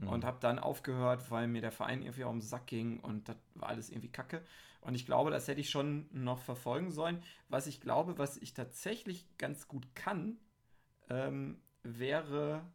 [0.01, 0.09] Mhm.
[0.09, 3.37] Und habe dann aufgehört, weil mir der Verein irgendwie auf den Sack ging und das
[3.55, 4.43] war alles irgendwie kacke.
[4.81, 7.21] Und ich glaube, das hätte ich schon noch verfolgen sollen.
[7.49, 10.37] Was ich glaube, was ich tatsächlich ganz gut kann,
[11.09, 12.65] ähm, wäre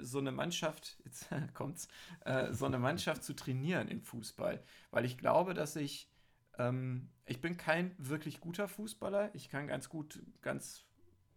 [0.00, 1.88] so eine Mannschaft, jetzt kommt's,
[2.24, 4.62] äh, so eine Mannschaft zu trainieren im Fußball.
[4.90, 6.10] Weil ich glaube, dass ich,
[6.58, 9.34] ähm, ich bin kein wirklich guter Fußballer.
[9.34, 10.84] Ich kann ganz gut, ganz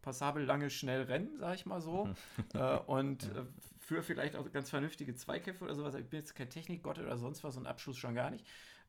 [0.01, 2.09] passabel lange schnell rennen, sag ich mal so.
[2.53, 3.45] äh, und äh,
[3.92, 5.96] für vielleicht auch ganz vernünftige Zweikämpfe oder sowas.
[5.96, 8.46] Ich bin jetzt kein Technikgott oder sonst was und Abschluss schon gar nicht.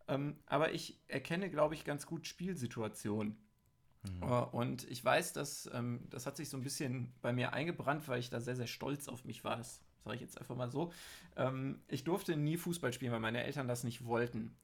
[0.07, 3.37] Ähm, aber ich erkenne, glaube ich, ganz gut Spielsituationen.
[4.05, 4.23] Mhm.
[4.23, 8.07] Äh, und ich weiß, dass ähm, das hat sich so ein bisschen bei mir eingebrannt,
[8.07, 9.57] weil ich da sehr, sehr stolz auf mich war.
[9.57, 10.93] Das sage ich jetzt einfach mal so.
[11.37, 14.57] Ähm, ich durfte nie Fußball spielen, weil meine Eltern das nicht wollten.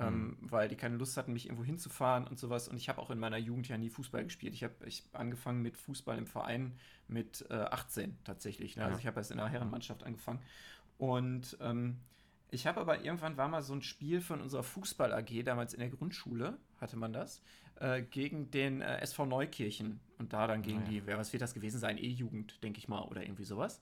[0.00, 0.50] Ähm, mhm.
[0.50, 2.68] weil die keine Lust hatten, mich irgendwo hinzufahren und sowas.
[2.68, 4.54] Und ich habe auch in meiner Jugend ja nie Fußball gespielt.
[4.54, 6.72] Ich habe ich angefangen mit Fußball im Verein
[7.06, 8.76] mit äh, 18 tatsächlich.
[8.76, 8.84] Ne?
[8.86, 10.40] Also ich habe erst in der Herrenmannschaft angefangen.
[10.96, 11.98] Und ähm,
[12.50, 15.80] ich habe aber irgendwann war mal so ein Spiel von unserer Fußball AG, damals in
[15.80, 17.42] der Grundschule hatte man das,
[17.76, 20.00] äh, gegen den äh, SV Neukirchen.
[20.18, 20.88] Und da dann gegen ja.
[20.88, 21.98] die, wer was wird das gewesen sein?
[21.98, 23.80] E-Jugend, denke ich mal, oder irgendwie sowas.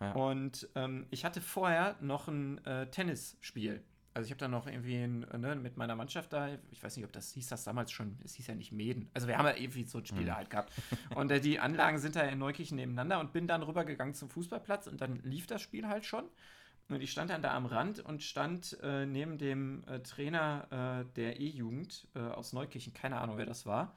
[0.00, 0.12] Ja.
[0.12, 3.82] Und ähm, ich hatte vorher noch ein äh, Tennisspiel.
[4.12, 7.12] Also ich habe dann noch irgendwie ne, mit meiner Mannschaft da, ich weiß nicht, ob
[7.12, 9.08] das hieß das damals schon, es hieß ja nicht Meden.
[9.14, 10.34] Also wir haben ja irgendwie so ein Spiel mhm.
[10.34, 10.72] halt gehabt.
[11.14, 14.88] Und äh, die Anlagen sind da in Neukirchen nebeneinander und bin dann rübergegangen zum Fußballplatz
[14.88, 16.24] und dann lief das Spiel halt schon.
[16.88, 21.12] Und ich stand dann da am Rand und stand äh, neben dem äh, Trainer äh,
[21.14, 23.96] der E-Jugend äh, aus Neukirchen, keine Ahnung, wer das war.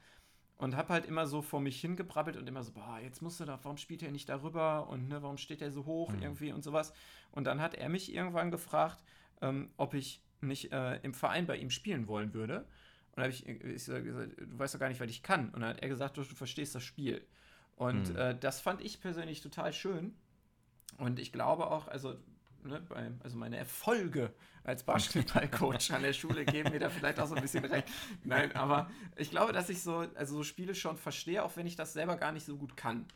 [0.58, 3.44] Und habe halt immer so vor mich hingebrabbelt und immer so, boah, jetzt musst du
[3.44, 6.22] da, warum spielt er nicht darüber und ne, warum steht er so hoch mhm.
[6.22, 6.92] irgendwie und sowas.
[7.32, 9.02] Und dann hat er mich irgendwann gefragt,
[9.44, 12.60] ähm, ob ich nicht äh, im Verein bei ihm spielen wollen würde.
[13.12, 15.50] Und da habe ich, ich gesagt, du weißt doch gar nicht, was ich kann.
[15.50, 17.26] Und dann hat er gesagt, du, du verstehst das Spiel.
[17.76, 18.16] Und mhm.
[18.16, 20.14] äh, das fand ich persönlich total schön.
[20.98, 22.16] Und ich glaube auch, also,
[22.62, 24.32] ne, bei, also meine Erfolge
[24.64, 27.88] als Basketballcoach an der Schule geben mir da vielleicht auch so ein bisschen recht.
[28.24, 31.76] Nein, aber ich glaube, dass ich so, also so Spiele schon verstehe, auch wenn ich
[31.76, 33.06] das selber gar nicht so gut kann.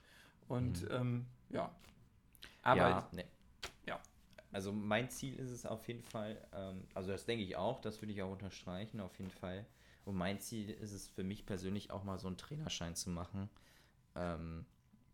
[0.48, 0.88] Und mhm.
[0.90, 1.74] ähm, ja.
[2.62, 3.24] Aber ja, nee.
[4.52, 8.00] Also mein Ziel ist es auf jeden Fall, ähm, also das denke ich auch, das
[8.00, 9.66] würde ich auch unterstreichen, auf jeden Fall.
[10.04, 13.50] Und mein Ziel ist es für mich persönlich auch mal so einen Trainerschein zu machen.
[14.14, 14.64] Ähm,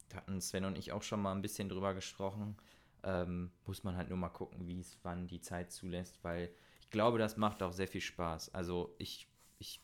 [0.09, 2.57] da hatten Sven und ich auch schon mal ein bisschen drüber gesprochen.
[3.03, 6.49] Ähm, muss man halt nur mal gucken, wie es wann die Zeit zulässt, weil
[6.81, 8.55] ich glaube, das macht auch sehr viel Spaß.
[8.55, 9.27] Also ich,
[9.59, 9.81] ich,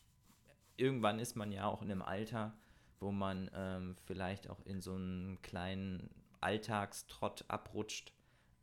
[0.77, 2.57] irgendwann ist man ja auch in einem Alter,
[3.01, 6.09] wo man ähm, vielleicht auch in so einen kleinen
[6.41, 8.13] Alltagstrott abrutscht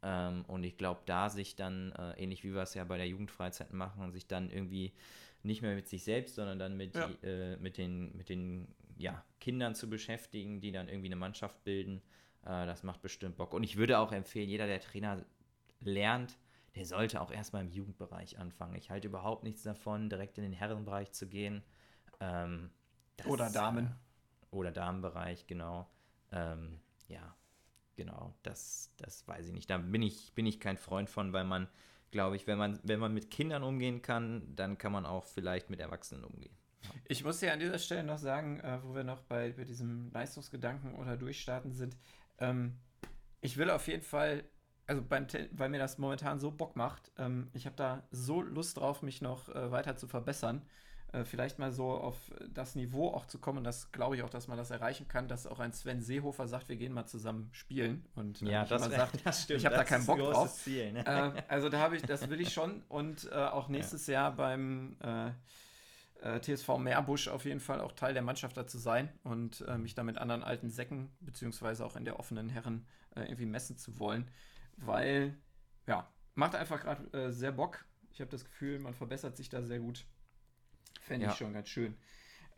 [0.04, 3.08] ähm, und ich glaube, da sich dann, äh, ähnlich wie wir es ja bei der
[3.08, 4.94] Jugendfreizeit machen, sich dann irgendwie
[5.44, 7.08] nicht mehr mit sich selbst, sondern dann mit, ja.
[7.08, 8.68] die, äh, mit den, mit den
[8.98, 12.02] ja, Kindern zu beschäftigen, die dann irgendwie eine Mannschaft bilden,
[12.44, 13.54] äh, das macht bestimmt Bock.
[13.54, 15.24] Und ich würde auch empfehlen, jeder, der Trainer
[15.82, 16.38] lernt,
[16.76, 18.76] der sollte auch erstmal im Jugendbereich anfangen.
[18.76, 21.64] Ich halte überhaupt nichts davon, direkt in den Herrenbereich zu gehen.
[22.20, 22.70] Ähm,
[23.16, 23.88] das, oder Damen.
[23.88, 25.90] Äh, oder Damenbereich, genau.
[26.32, 27.36] Ähm, ja,
[27.98, 29.70] genau, das, das weiß ich nicht.
[29.70, 31.68] Da bin ich, bin ich kein Freund von, weil man,
[32.12, 35.70] glaube ich, wenn man, wenn man mit Kindern umgehen kann, dann kann man auch vielleicht
[35.70, 36.56] mit Erwachsenen umgehen.
[37.10, 40.10] Ich muss ja an dieser Stelle noch sagen, äh, wo wir noch bei, bei diesem
[40.12, 41.98] Leistungsgedanken oder Durchstarten sind,
[42.38, 42.78] ähm,
[43.42, 44.46] ich will auf jeden Fall,
[44.86, 48.78] also beim, weil mir das momentan so Bock macht, ähm, ich habe da so Lust
[48.78, 50.62] drauf, mich noch äh, weiter zu verbessern
[51.14, 52.18] äh, vielleicht mal so auf
[52.54, 53.60] das Niveau auch zu kommen.
[53.60, 56.48] Und das glaube ich auch, dass man das erreichen kann, dass auch ein Sven Seehofer
[56.48, 58.06] sagt, wir gehen mal zusammen spielen.
[58.16, 59.60] Und äh, ja, das, sagt, das stimmt.
[59.60, 60.54] Ich habe da keinen Bock drauf.
[60.54, 61.06] Ziel, ne?
[61.06, 62.84] äh, also da habe ich, das will ich schon.
[62.90, 64.14] Und äh, auch nächstes ja.
[64.14, 65.32] Jahr beim äh,
[66.42, 70.18] TSV Meerbusch auf jeden Fall auch Teil der Mannschaft dazu sein und mich da mit
[70.18, 74.28] anderen alten Säcken, beziehungsweise auch in der offenen Herren irgendwie messen zu wollen.
[74.78, 75.38] Weil,
[75.86, 77.86] ja, macht einfach gerade sehr Bock.
[78.12, 80.08] Ich habe das Gefühl, man verbessert sich da sehr gut.
[81.02, 81.32] Fände ja.
[81.32, 81.96] ich schon ganz schön.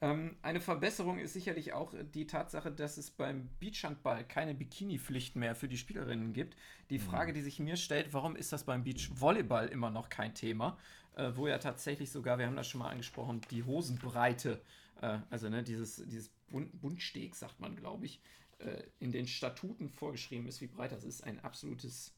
[0.01, 5.55] Ähm, eine Verbesserung ist sicherlich auch die Tatsache, dass es beim Beachhandball keine Bikini-Pflicht mehr
[5.55, 6.55] für die Spielerinnen gibt.
[6.89, 7.03] Die mhm.
[7.03, 10.77] Frage, die sich mir stellt, warum ist das beim Beachvolleyball immer noch kein Thema?
[11.15, 14.61] Äh, wo ja tatsächlich sogar, wir haben das schon mal angesprochen, die Hosenbreite,
[15.01, 18.21] äh, also ne, dieses, dieses Bund Bundsteg, sagt man, glaube ich,
[18.59, 21.23] äh, in den Statuten vorgeschrieben ist, wie breit das ist.
[21.25, 22.13] Ein absolutes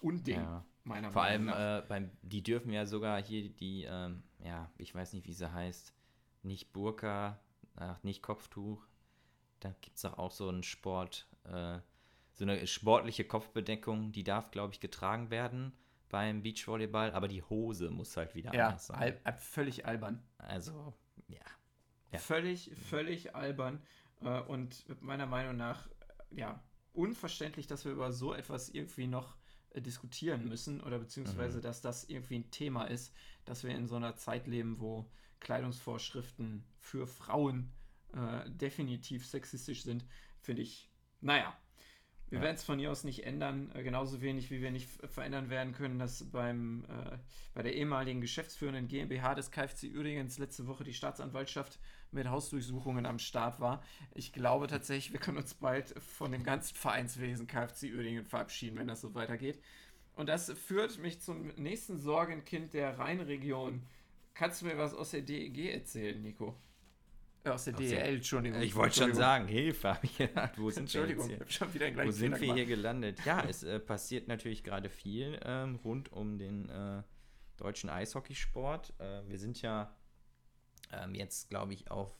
[0.00, 0.64] Unding, ja.
[0.86, 4.94] Meiner Vor Meinung allem, äh, beim, die dürfen ja sogar hier die, ähm, ja, ich
[4.94, 5.92] weiß nicht, wie sie heißt,
[6.42, 7.40] nicht Burka,
[7.74, 8.86] ach, nicht Kopftuch.
[9.60, 11.78] Da gibt es doch auch so einen Sport, äh,
[12.32, 15.72] so eine sportliche Kopfbedeckung, die darf, glaube ich, getragen werden
[16.08, 19.18] beim Beachvolleyball, aber die Hose muss halt wieder ja, anders sein.
[19.24, 20.22] Ja, völlig albern.
[20.38, 20.94] Also,
[21.26, 21.40] ja.
[22.12, 22.18] ja.
[22.18, 23.82] Völlig, völlig albern.
[24.20, 25.88] Äh, und meiner Meinung nach,
[26.30, 26.62] ja,
[26.92, 29.45] unverständlich, dass wir über so etwas irgendwie noch äh,
[29.80, 31.62] diskutieren müssen oder beziehungsweise, mhm.
[31.62, 33.12] dass das irgendwie ein Thema ist,
[33.44, 35.10] dass wir in so einer Zeit leben, wo
[35.40, 37.72] Kleidungsvorschriften für Frauen
[38.12, 40.04] äh, definitiv sexistisch sind,
[40.40, 41.56] finde ich, naja,
[42.28, 42.44] wir ja.
[42.44, 45.72] werden es von hier aus nicht ändern, äh, genauso wenig wie wir nicht verändern werden
[45.72, 47.18] können, dass beim, äh,
[47.54, 51.78] bei der ehemaligen geschäftsführenden GmbH des KfC übrigens letzte Woche die Staatsanwaltschaft
[52.10, 53.82] mit Hausdurchsuchungen am Start war.
[54.14, 58.88] Ich glaube tatsächlich, wir können uns bald von dem ganzen Vereinswesen KfC Uerdingen verabschieden, wenn
[58.88, 59.60] das so weitergeht.
[60.16, 63.82] Und das führt mich zum nächsten Sorgenkind der Rheinregion.
[64.34, 66.56] Kannst du mir was aus der DEG erzählen, Nico?
[67.54, 68.60] Aus der DEL, Entschuldigung.
[68.60, 70.52] Ich wollte schon sagen, Hilfe, habe ich gedacht.
[70.56, 71.38] Wo sind wir jetzt hier?
[71.48, 73.24] Schon wieder Wo sind wir hier gelandet?
[73.24, 77.02] Ja, es äh, passiert natürlich gerade viel ähm, rund um den äh,
[77.56, 78.94] deutschen Eishockeysport.
[78.98, 79.94] Äh, wir sind ja
[80.92, 82.10] ähm, jetzt, glaube ich, auf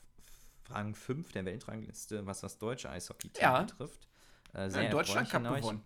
[0.69, 3.63] Rang 5 der Weltrangliste, was das deutsche Eishockey-Team ja.
[3.63, 4.09] betrifft.
[4.53, 5.83] Äh, sehr ja, Deutschland Cup gewonnen.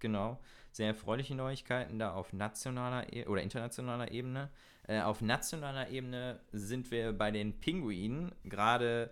[0.00, 0.40] Genau.
[0.72, 4.50] Sehr erfreuliche Neuigkeiten da auf nationaler e oder internationaler Ebene.
[4.86, 9.10] Äh, auf nationaler Ebene sind wir bei den Pinguinen gerade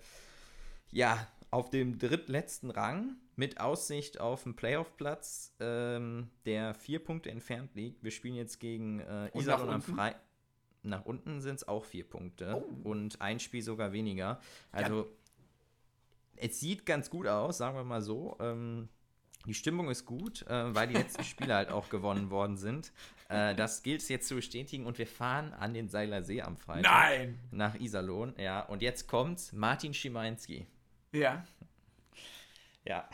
[0.91, 7.75] ja auf dem drittletzten Rang mit Aussicht auf einen Playoff-Platz, ähm, der vier Punkte entfernt
[7.75, 8.03] liegt.
[8.03, 10.20] Wir spielen jetzt gegen äh, Iserlohn am Freitag.
[10.83, 12.89] nach unten sind es auch vier Punkte oh.
[12.89, 14.41] und ein Spiel sogar weniger.
[14.70, 15.07] Also ja.
[16.37, 18.37] es sieht ganz gut aus, sagen wir mal so.
[18.41, 18.89] Ähm,
[19.47, 22.93] die Stimmung ist gut, äh, weil die letzten Spiele halt auch gewonnen worden sind.
[23.28, 26.57] Äh, das gilt es jetzt zu bestätigen und wir fahren an den Seiler See am
[26.57, 26.82] Freitag.
[26.82, 27.38] Nein!
[27.51, 28.61] Nach Iserlohn, ja.
[28.61, 30.66] Und jetzt kommt Martin Schimanski.
[31.12, 31.45] Ja.
[32.84, 33.09] Ja.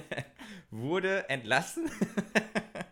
[0.70, 1.90] Wurde entlassen.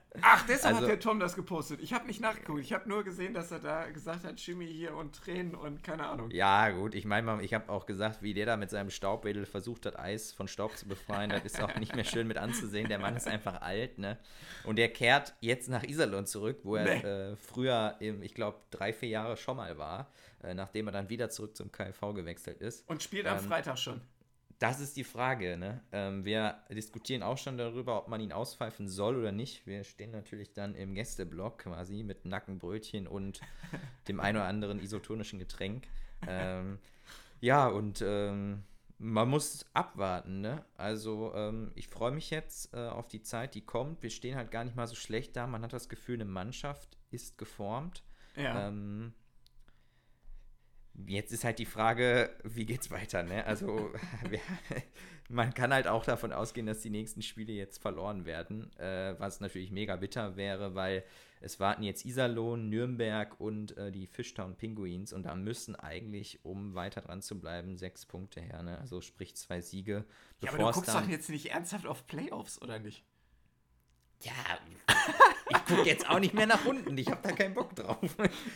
[0.48, 1.80] Deshalb also, hat der Tom das gepostet.
[1.82, 2.60] Ich habe nicht nachgeguckt.
[2.60, 6.06] Ich habe nur gesehen, dass er da gesagt hat, Jimmy hier und Tränen und keine
[6.06, 6.30] Ahnung.
[6.30, 6.94] Ja, gut.
[6.94, 10.32] Ich meine, ich habe auch gesagt, wie der da mit seinem Staubwedel versucht hat, Eis
[10.32, 11.30] von Staub zu befreien.
[11.30, 12.88] Das ist auch nicht mehr schön mit anzusehen.
[12.88, 14.18] Der Mann ist einfach alt, ne?
[14.64, 17.32] Und der kehrt jetzt nach Iserlohn zurück, wo er nee.
[17.32, 20.10] äh, früher, im, ich glaube, drei, vier Jahre schon mal war,
[20.42, 22.88] äh, nachdem er dann wieder zurück zum KV gewechselt ist.
[22.88, 24.00] Und spielt am ähm, Freitag schon.
[24.58, 25.56] Das ist die Frage.
[25.56, 25.80] Ne?
[25.92, 29.66] Ähm, wir diskutieren auch schon darüber, ob man ihn auspfeifen soll oder nicht.
[29.66, 33.40] Wir stehen natürlich dann im Gästeblock quasi mit Nackenbrötchen und
[34.08, 35.86] dem ein oder anderen isotonischen Getränk.
[36.26, 36.78] Ähm,
[37.40, 38.64] ja, und ähm,
[38.98, 40.40] man muss abwarten.
[40.40, 40.64] Ne?
[40.76, 44.02] Also ähm, ich freue mich jetzt äh, auf die Zeit, die kommt.
[44.02, 45.46] Wir stehen halt gar nicht mal so schlecht da.
[45.46, 48.02] Man hat das Gefühl, eine Mannschaft ist geformt.
[48.34, 48.68] Ja.
[51.06, 53.44] Jetzt ist halt die Frage, wie geht's weiter, ne?
[53.44, 53.92] Also,
[55.28, 59.40] man kann halt auch davon ausgehen, dass die nächsten Spiele jetzt verloren werden, äh, was
[59.40, 61.04] natürlich mega bitter wäre, weil
[61.40, 66.74] es warten jetzt Iserlohn, Nürnberg und äh, die Fishtown Penguins und da müssen eigentlich, um
[66.74, 68.78] weiter dran zu bleiben, sechs Punkte her, ne?
[68.78, 70.04] Also sprich zwei Siege.
[70.40, 73.04] Ja, aber du guckst doch jetzt nicht ernsthaft auf Playoffs, oder nicht?
[74.20, 74.32] Ja,
[75.50, 76.96] ich gucke jetzt auch nicht mehr nach unten.
[76.98, 77.98] Ich habe da keinen Bock drauf.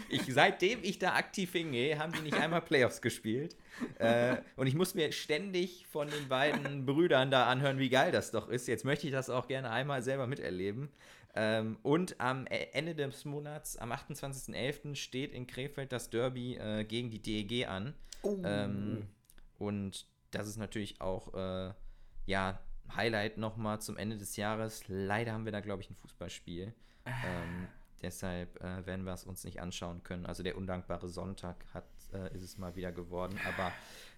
[0.09, 3.57] Ich, seitdem ich da aktiv hingehe, haben die nicht einmal Playoffs gespielt.
[3.99, 8.31] Äh, und ich muss mir ständig von den beiden Brüdern da anhören, wie geil das
[8.31, 8.69] doch ist.
[8.69, 10.91] Jetzt möchte ich das auch gerne einmal selber miterleben.
[11.35, 16.85] Ähm, und am e-, Ende des Monats, am 28.11., steht in Krefeld das Derby äh,
[16.85, 17.95] gegen die DEG an.
[18.23, 18.37] Oh.
[18.45, 19.07] Ähm,
[19.59, 21.73] und das ist natürlich auch, äh,
[22.27, 22.61] ja,
[22.97, 24.85] Highlight nochmal zum Ende des Jahres.
[24.89, 26.75] Leider haben wir da, glaube ich, ein Fußballspiel.
[27.05, 27.69] Ähm,
[28.01, 30.27] deshalb äh, werden wir es uns nicht anschauen können.
[30.27, 33.39] Also der undankbare Sonntag hat, äh, ist es mal wieder geworden.
[33.47, 33.73] Aber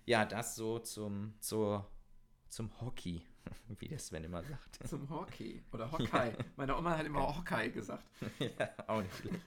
[0.04, 1.88] ja, das so zum, zur,
[2.48, 3.22] zum Hockey,
[3.78, 4.86] wie der Sven immer sagt.
[4.86, 6.08] Zum Hockey oder Hockey.
[6.12, 6.32] Ja.
[6.56, 8.04] Meine Oma hat immer Hockey gesagt.
[8.38, 9.40] ja, auch nicht schlecht.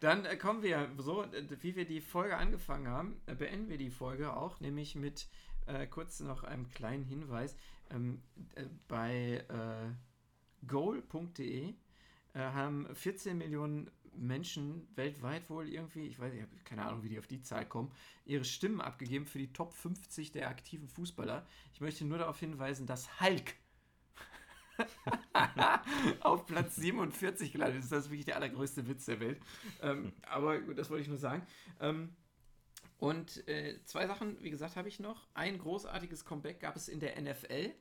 [0.00, 1.24] Dann äh, kommen wir, so
[1.60, 5.28] wie wir die Folge angefangen haben, äh, beenden wir die Folge auch, nämlich mit
[5.68, 7.56] äh, kurz noch einem kleinen Hinweis.
[7.90, 8.22] Ähm,
[8.54, 11.74] äh, bei äh, goal.de
[12.34, 17.08] äh, haben 14 Millionen Menschen weltweit wohl irgendwie, ich weiß, ich habe keine Ahnung, wie
[17.08, 17.92] die auf die Zahl kommen,
[18.24, 21.46] ihre Stimmen abgegeben für die Top 50 der aktiven Fußballer.
[21.72, 23.54] Ich möchte nur darauf hinweisen, dass Hulk
[26.20, 27.92] auf Platz 47 gelandet ist.
[27.92, 29.40] Das ist wirklich der allergrößte Witz der Welt.
[29.82, 31.46] Ähm, aber gut, das wollte ich nur sagen.
[31.80, 32.10] Ähm,
[32.98, 35.28] und äh, zwei Sachen, wie gesagt, habe ich noch.
[35.34, 37.72] Ein großartiges Comeback gab es in der NFL.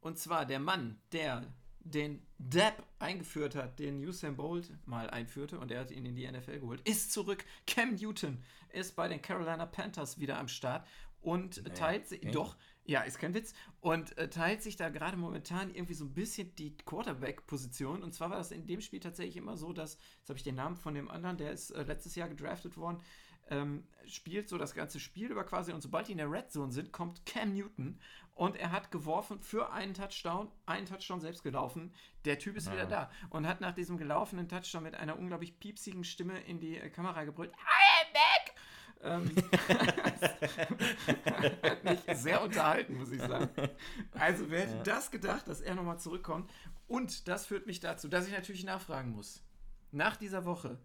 [0.00, 1.46] Und zwar der Mann, der
[1.80, 6.30] den Dab eingeführt hat, den Usain Bolt mal einführte und er hat ihn in die
[6.30, 7.44] NFL geholt, ist zurück.
[7.66, 10.86] Cam Newton ist bei den Carolina Panthers wieder am Start
[11.20, 12.30] und naja, teilt sich, okay.
[12.30, 16.14] doch, ja, ist kein Witz, und äh, teilt sich da gerade momentan irgendwie so ein
[16.14, 18.02] bisschen die Quarterback-Position.
[18.02, 20.54] Und zwar war das in dem Spiel tatsächlich immer so, dass, jetzt habe ich den
[20.54, 23.00] Namen von dem anderen, der ist äh, letztes Jahr gedraftet worden,
[23.50, 26.72] ähm, spielt so das ganze Spiel über quasi und sobald die in der Red Zone
[26.72, 27.98] sind, kommt Cam Newton
[28.34, 31.92] und er hat geworfen für einen Touchdown, einen Touchdown selbst gelaufen.
[32.24, 32.74] Der Typ ist ja.
[32.74, 36.76] wieder da und hat nach diesem gelaufenen Touchdown mit einer unglaublich piepsigen Stimme in die
[36.76, 38.54] äh, Kamera gebrüllt: I am back!
[39.00, 39.30] Ähm,
[41.62, 43.48] hat mich sehr unterhalten, muss ich sagen.
[44.12, 44.82] Also, wer hätte ja.
[44.82, 46.50] das gedacht, dass er nochmal zurückkommt?
[46.86, 49.42] Und das führt mich dazu, dass ich natürlich nachfragen muss.
[49.92, 50.78] Nach dieser Woche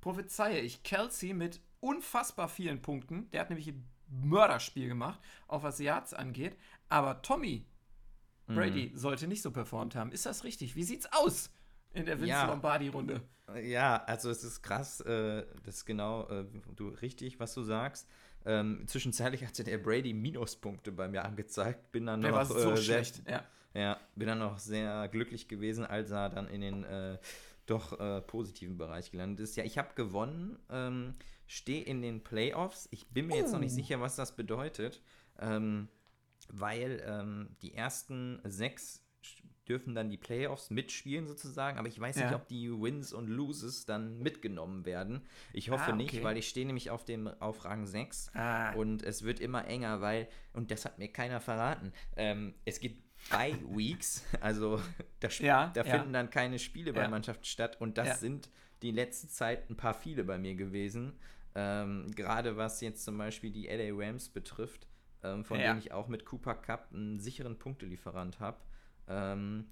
[0.00, 3.30] prophezeie ich Kelsey mit unfassbar vielen Punkten.
[3.30, 6.56] Der hat nämlich ein Mörderspiel gemacht, auch was Yards angeht.
[6.88, 7.66] Aber Tommy
[8.46, 8.96] Brady mhm.
[8.96, 10.12] sollte nicht so performt haben.
[10.12, 10.76] Ist das richtig?
[10.76, 11.50] Wie sieht's aus
[11.92, 12.46] in der Vince ja.
[12.46, 13.20] Lombardi-Runde?
[13.62, 18.08] Ja, also es ist krass, äh, das ist genau äh, du, richtig, was du sagst.
[18.44, 21.92] Ähm, zwischenzeitlich hatte der Brady Minuspunkte bei mir angezeigt.
[21.92, 23.44] Bin dann der noch war so äh, schlecht, ja.
[23.74, 27.18] Ja, bin dann noch sehr glücklich gewesen, als er dann in den äh,
[27.66, 29.56] doch äh, positiven Bereich gelandet ist.
[29.56, 30.58] Ja, ich habe gewonnen.
[30.70, 31.14] Ähm,
[31.46, 32.88] stehe in den Playoffs.
[32.90, 33.38] Ich bin mir oh.
[33.38, 33.76] jetzt noch nicht oh.
[33.76, 35.02] sicher, was das bedeutet,
[35.38, 35.88] ähm,
[36.48, 39.06] weil ähm, die ersten sechs
[39.68, 42.26] dürfen dann die Playoffs mitspielen sozusagen, aber ich weiß ja.
[42.26, 45.22] nicht, ob die Wins und Loses dann mitgenommen werden.
[45.52, 45.96] Ich hoffe ah, okay.
[45.96, 48.72] nicht, weil ich stehe nämlich auf dem auf Rang 6 ah.
[48.74, 53.02] und es wird immer enger, weil, und das hat mir keiner verraten, ähm, es gibt
[53.30, 54.80] Bye Weeks, also
[55.20, 56.12] da, ja, da finden ja.
[56.12, 58.48] dann keine Spiele bei Mannschaften statt und das sind
[58.82, 61.18] die letzte Zeit ein paar viele bei mir gewesen.
[61.58, 64.86] Ähm, Gerade was jetzt zum Beispiel die LA Rams betrifft,
[65.22, 65.68] ähm, von ja.
[65.68, 68.58] denen ich auch mit Cooper Cup einen sicheren Punktelieferant habe.
[69.08, 69.64] Ähm,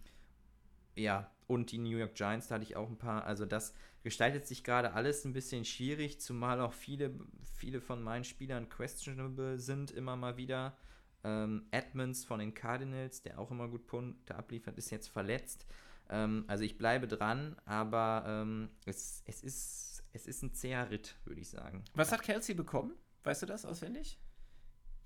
[0.97, 3.24] ja, und die New York Giants, da hatte ich auch ein paar.
[3.24, 7.12] Also das gestaltet sich gerade alles ein bisschen schwierig, zumal auch viele,
[7.55, 10.76] viele von meinen Spielern questionable sind immer mal wieder.
[11.22, 15.66] Ähm, Edmonds von den Cardinals, der auch immer gut Punkte abliefert, ist jetzt verletzt.
[16.11, 21.17] Ähm, also ich bleibe dran, aber ähm, es, es, ist, es ist ein zäher Ritt,
[21.25, 21.85] würde ich sagen.
[21.95, 22.95] Was hat Kelsey bekommen?
[23.25, 24.19] Weißt du das auswendig?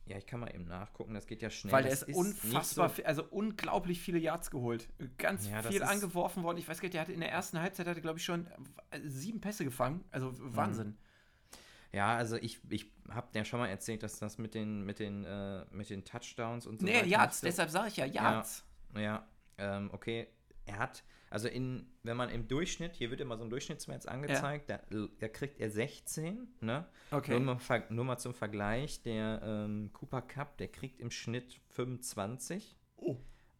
[0.05, 1.73] Ja, ich kann mal eben nachgucken, das geht ja schnell.
[1.73, 4.89] Weil er ist, ist unfassbar, so also unglaublich viele Yards geholt.
[5.19, 6.57] Ganz ja, viel angeworfen worden.
[6.59, 8.47] Ich weiß gar nicht, der hatte in der ersten Halbzeit, hatte glaube ich schon
[8.91, 10.05] äh, sieben Pässe gefangen.
[10.11, 10.89] Also Wahnsinn.
[10.89, 10.97] Mhm.
[11.93, 15.25] Ja, also ich, ich habe ja schon mal erzählt, dass das mit den, mit den,
[15.25, 18.65] äh, mit den Touchdowns und so Nee, Yards, deshalb sage ich ja Yards.
[18.95, 19.29] Ja, ja
[19.59, 20.29] ähm, okay.
[20.67, 24.71] Er hat, also in, wenn man im Durchschnitt, hier wird immer so ein Durchschnittswert angezeigt,
[24.71, 24.81] ja.
[24.91, 26.87] da, da, kriegt er 16, ne?
[27.11, 27.39] Okay.
[27.39, 32.77] Nur mal, nur mal zum Vergleich, der ähm, Cooper Cup, der kriegt im Schnitt 25.
[32.97, 33.17] Oh.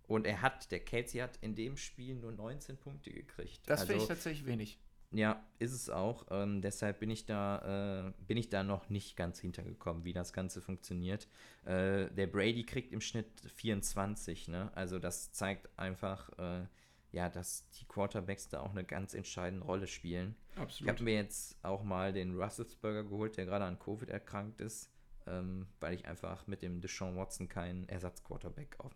[0.07, 3.61] Und er hat, der Casey hat in dem Spiel nur 19 Punkte gekriegt.
[3.67, 4.79] Das also, finde ich tatsächlich wenig.
[5.11, 6.27] Ja, ist es auch.
[6.31, 10.33] Ähm, deshalb bin ich da, äh, bin ich da noch nicht ganz hintergekommen, wie das
[10.33, 11.29] Ganze funktioniert.
[11.65, 14.71] Äh, der Brady kriegt im Schnitt 24, ne?
[14.75, 16.67] Also das zeigt einfach, äh,
[17.13, 20.37] ja, dass die Quarterbacks da auch eine ganz entscheidende Rolle spielen.
[20.57, 20.81] Absolut.
[20.81, 24.91] Ich habe mir jetzt auch mal den Russelsburger geholt, der gerade an Covid erkrankt ist,
[25.27, 28.93] ähm, weil ich einfach mit dem Deshaun Watson keinen Ersatzquarterback auf,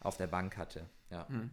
[0.00, 0.88] auf der Bank hatte.
[1.10, 1.28] Ja.
[1.28, 1.50] Hm.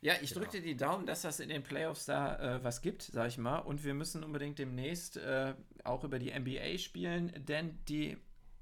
[0.00, 0.40] Ja, ich genau.
[0.40, 3.38] drücke dir die Daumen, dass das in den Playoffs da äh, was gibt, sag ich
[3.38, 3.58] mal.
[3.58, 5.54] Und wir müssen unbedingt demnächst äh,
[5.84, 8.16] auch über die NBA spielen, denn die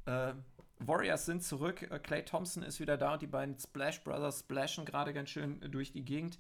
[0.06, 0.32] äh,
[0.80, 1.88] Warriors sind zurück.
[2.02, 5.60] Clay äh, Thompson ist wieder da und die beiden Splash Brothers splashen gerade ganz schön
[5.70, 6.38] durch die Gegend.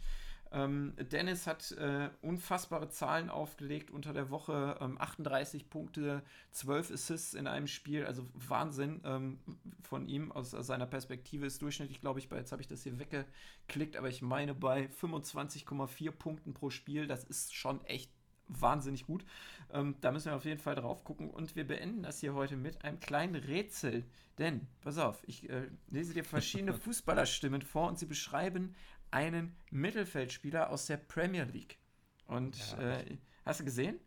[0.50, 4.78] Ähm, Dennis hat äh, unfassbare Zahlen aufgelegt unter der Woche.
[4.80, 6.22] Ähm, 38 Punkte,
[6.52, 8.06] 12 Assists in einem Spiel.
[8.06, 9.38] Also Wahnsinn ähm,
[9.82, 12.82] von ihm aus, aus, seiner Perspektive ist durchschnittlich, glaube ich, bei, jetzt habe ich das
[12.82, 17.06] hier weggeklickt, aber ich meine bei 25,4 Punkten pro Spiel.
[17.06, 18.10] Das ist schon echt
[18.48, 19.24] wahnsinnig gut.
[19.72, 21.30] Ähm, da müssen wir auf jeden Fall drauf gucken.
[21.30, 24.04] Und wir beenden das hier heute mit einem kleinen Rätsel.
[24.38, 28.74] Denn, pass auf, ich äh, lese dir verschiedene Fußballerstimmen vor und sie beschreiben
[29.10, 31.78] einen Mittelfeldspieler aus der Premier League.
[32.26, 33.98] Und ja, äh, hast du gesehen?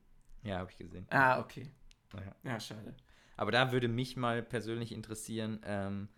[0.43, 1.05] Ja, habe ich gesehen.
[1.09, 1.69] Ah, okay.
[2.13, 2.51] Ja.
[2.51, 2.59] ja.
[2.59, 2.95] schade.
[3.37, 6.09] Aber da würde mich mal persönlich interessieren, ähm,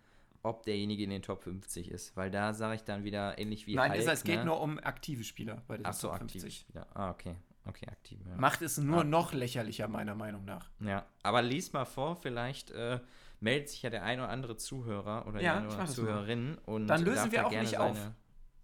[0.42, 3.74] ob derjenige in den Top 50 ist, weil da sage ich dann wieder ähnlich wie
[3.74, 4.44] Nein, Hulk, es geht ne?
[4.44, 6.42] nur um aktive Spieler bei den Ach so, Top 50.
[6.42, 6.86] aktive Spieler.
[6.94, 7.36] Ah, okay.
[7.66, 8.20] Okay, aktiv.
[8.28, 8.36] Ja.
[8.36, 9.04] Macht es nur ah.
[9.04, 10.70] noch lächerlicher, meiner Meinung nach.
[10.80, 13.00] Ja, aber lies mal vor, vielleicht äh,
[13.40, 16.86] meldet sich ja der ein oder andere Zuhörer oder ja, die eine oder Zuhörerin und
[16.86, 18.10] dann lösen wir auch nicht seine, auf.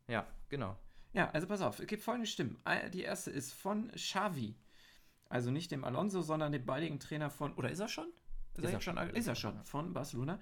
[0.06, 0.76] Ja, genau.
[1.12, 2.58] Ja, also pass auf, es gibt folgende Stimmen.
[2.92, 4.56] Die erste ist von Xavi.
[5.28, 7.54] Also nicht dem Alonso, sondern dem baldigen Trainer von.
[7.54, 8.08] Oder ist er schon?
[8.56, 8.96] Ist, ist er, schon?
[8.96, 10.40] Ist er schon von Barcelona.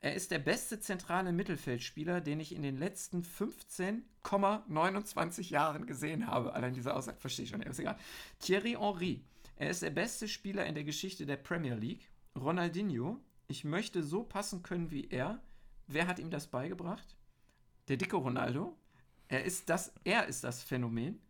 [0.00, 6.54] Er ist der beste zentrale Mittelfeldspieler, den ich in den letzten 15,29 Jahren gesehen habe.
[6.54, 7.62] Allein diese Aussage verstehe ich schon.
[7.62, 7.98] Ist egal.
[8.38, 9.22] Thierry Henry.
[9.56, 12.08] Er ist der beste Spieler in der Geschichte der Premier League.
[12.38, 13.20] Ronaldinho.
[13.46, 15.42] Ich möchte so passen können wie er.
[15.86, 17.16] Wer hat ihm das beigebracht?
[17.88, 18.74] Der dicke Ronaldo.
[19.28, 21.20] Er ist das, er ist das Phänomen.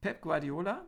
[0.00, 0.86] Pep Guardiola,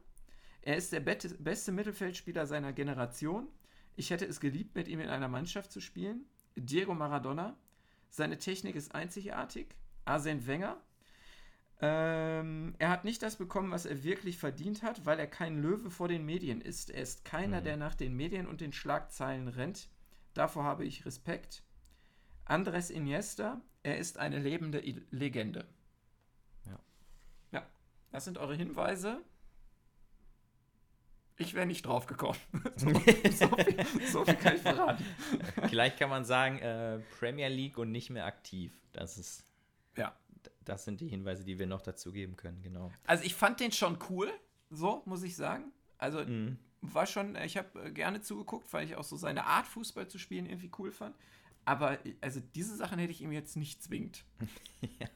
[0.63, 3.49] er ist der beste Mittelfeldspieler seiner Generation.
[3.97, 6.25] Ich hätte es geliebt, mit ihm in einer Mannschaft zu spielen.
[6.57, 7.57] Diego Maradona,
[8.11, 9.67] seine Technik ist einzigartig.
[10.05, 10.77] Arsene Wenger,
[11.81, 15.91] ähm, er hat nicht das bekommen, was er wirklich verdient hat, weil er kein Löwe
[15.91, 16.91] vor den Medien ist.
[16.91, 17.65] Er ist keiner, mhm.
[17.65, 19.89] der nach den Medien und den Schlagzeilen rennt.
[20.35, 21.63] Davor habe ich Respekt.
[22.45, 24.81] Andres Iniesta, er ist eine lebende
[25.11, 25.67] Legende.
[28.15, 29.21] Das sind eure Hinweise.
[31.37, 32.39] Ich wäre nicht drauf gekommen.
[32.77, 35.05] so, so, viel, so, viel, kann ich verraten.
[35.69, 38.73] Vielleicht kann man sagen, äh, Premier League und nicht mehr aktiv.
[38.93, 39.45] Das ist.
[39.97, 40.15] Ja.
[40.65, 42.91] Das sind die Hinweise, die wir noch dazu geben können, genau.
[43.07, 44.31] Also ich fand den schon cool,
[44.71, 45.73] so muss ich sagen.
[45.99, 46.59] Also mhm.
[46.81, 50.19] war schon, ich habe äh, gerne zugeguckt, weil ich auch so seine Art, Fußball zu
[50.19, 51.15] spielen, irgendwie cool fand.
[51.65, 54.25] Aber also diese Sachen hätte ich ihm jetzt nicht zwingend.
[55.01, 55.09] ja.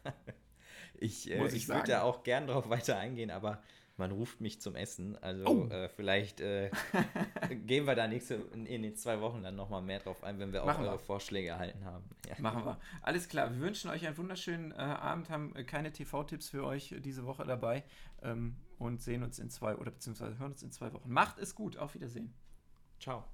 [1.01, 3.63] Ich, äh, ich, ich würde da auch gern drauf weiter eingehen, aber
[3.99, 5.17] man ruft mich zum Essen.
[5.23, 5.69] Also oh.
[5.69, 6.71] äh, vielleicht äh,
[7.67, 10.65] gehen wir da nächste in, den zwei Wochen dann nochmal mehr drauf ein, wenn wir
[10.65, 10.99] Machen auch eure wir.
[10.99, 12.05] Vorschläge erhalten haben.
[12.29, 12.37] Ja.
[12.39, 12.79] Machen wir.
[13.03, 13.51] Alles klar.
[13.51, 17.45] Wir wünschen euch einen wunderschönen äh, Abend, haben äh, keine TV-Tipps für euch diese Woche
[17.45, 17.85] dabei
[18.23, 21.11] ähm, und sehen uns in zwei oder beziehungsweise hören uns in zwei Wochen.
[21.11, 21.77] Macht es gut.
[21.77, 22.35] Auf Wiedersehen.
[23.01, 23.25] Ciao.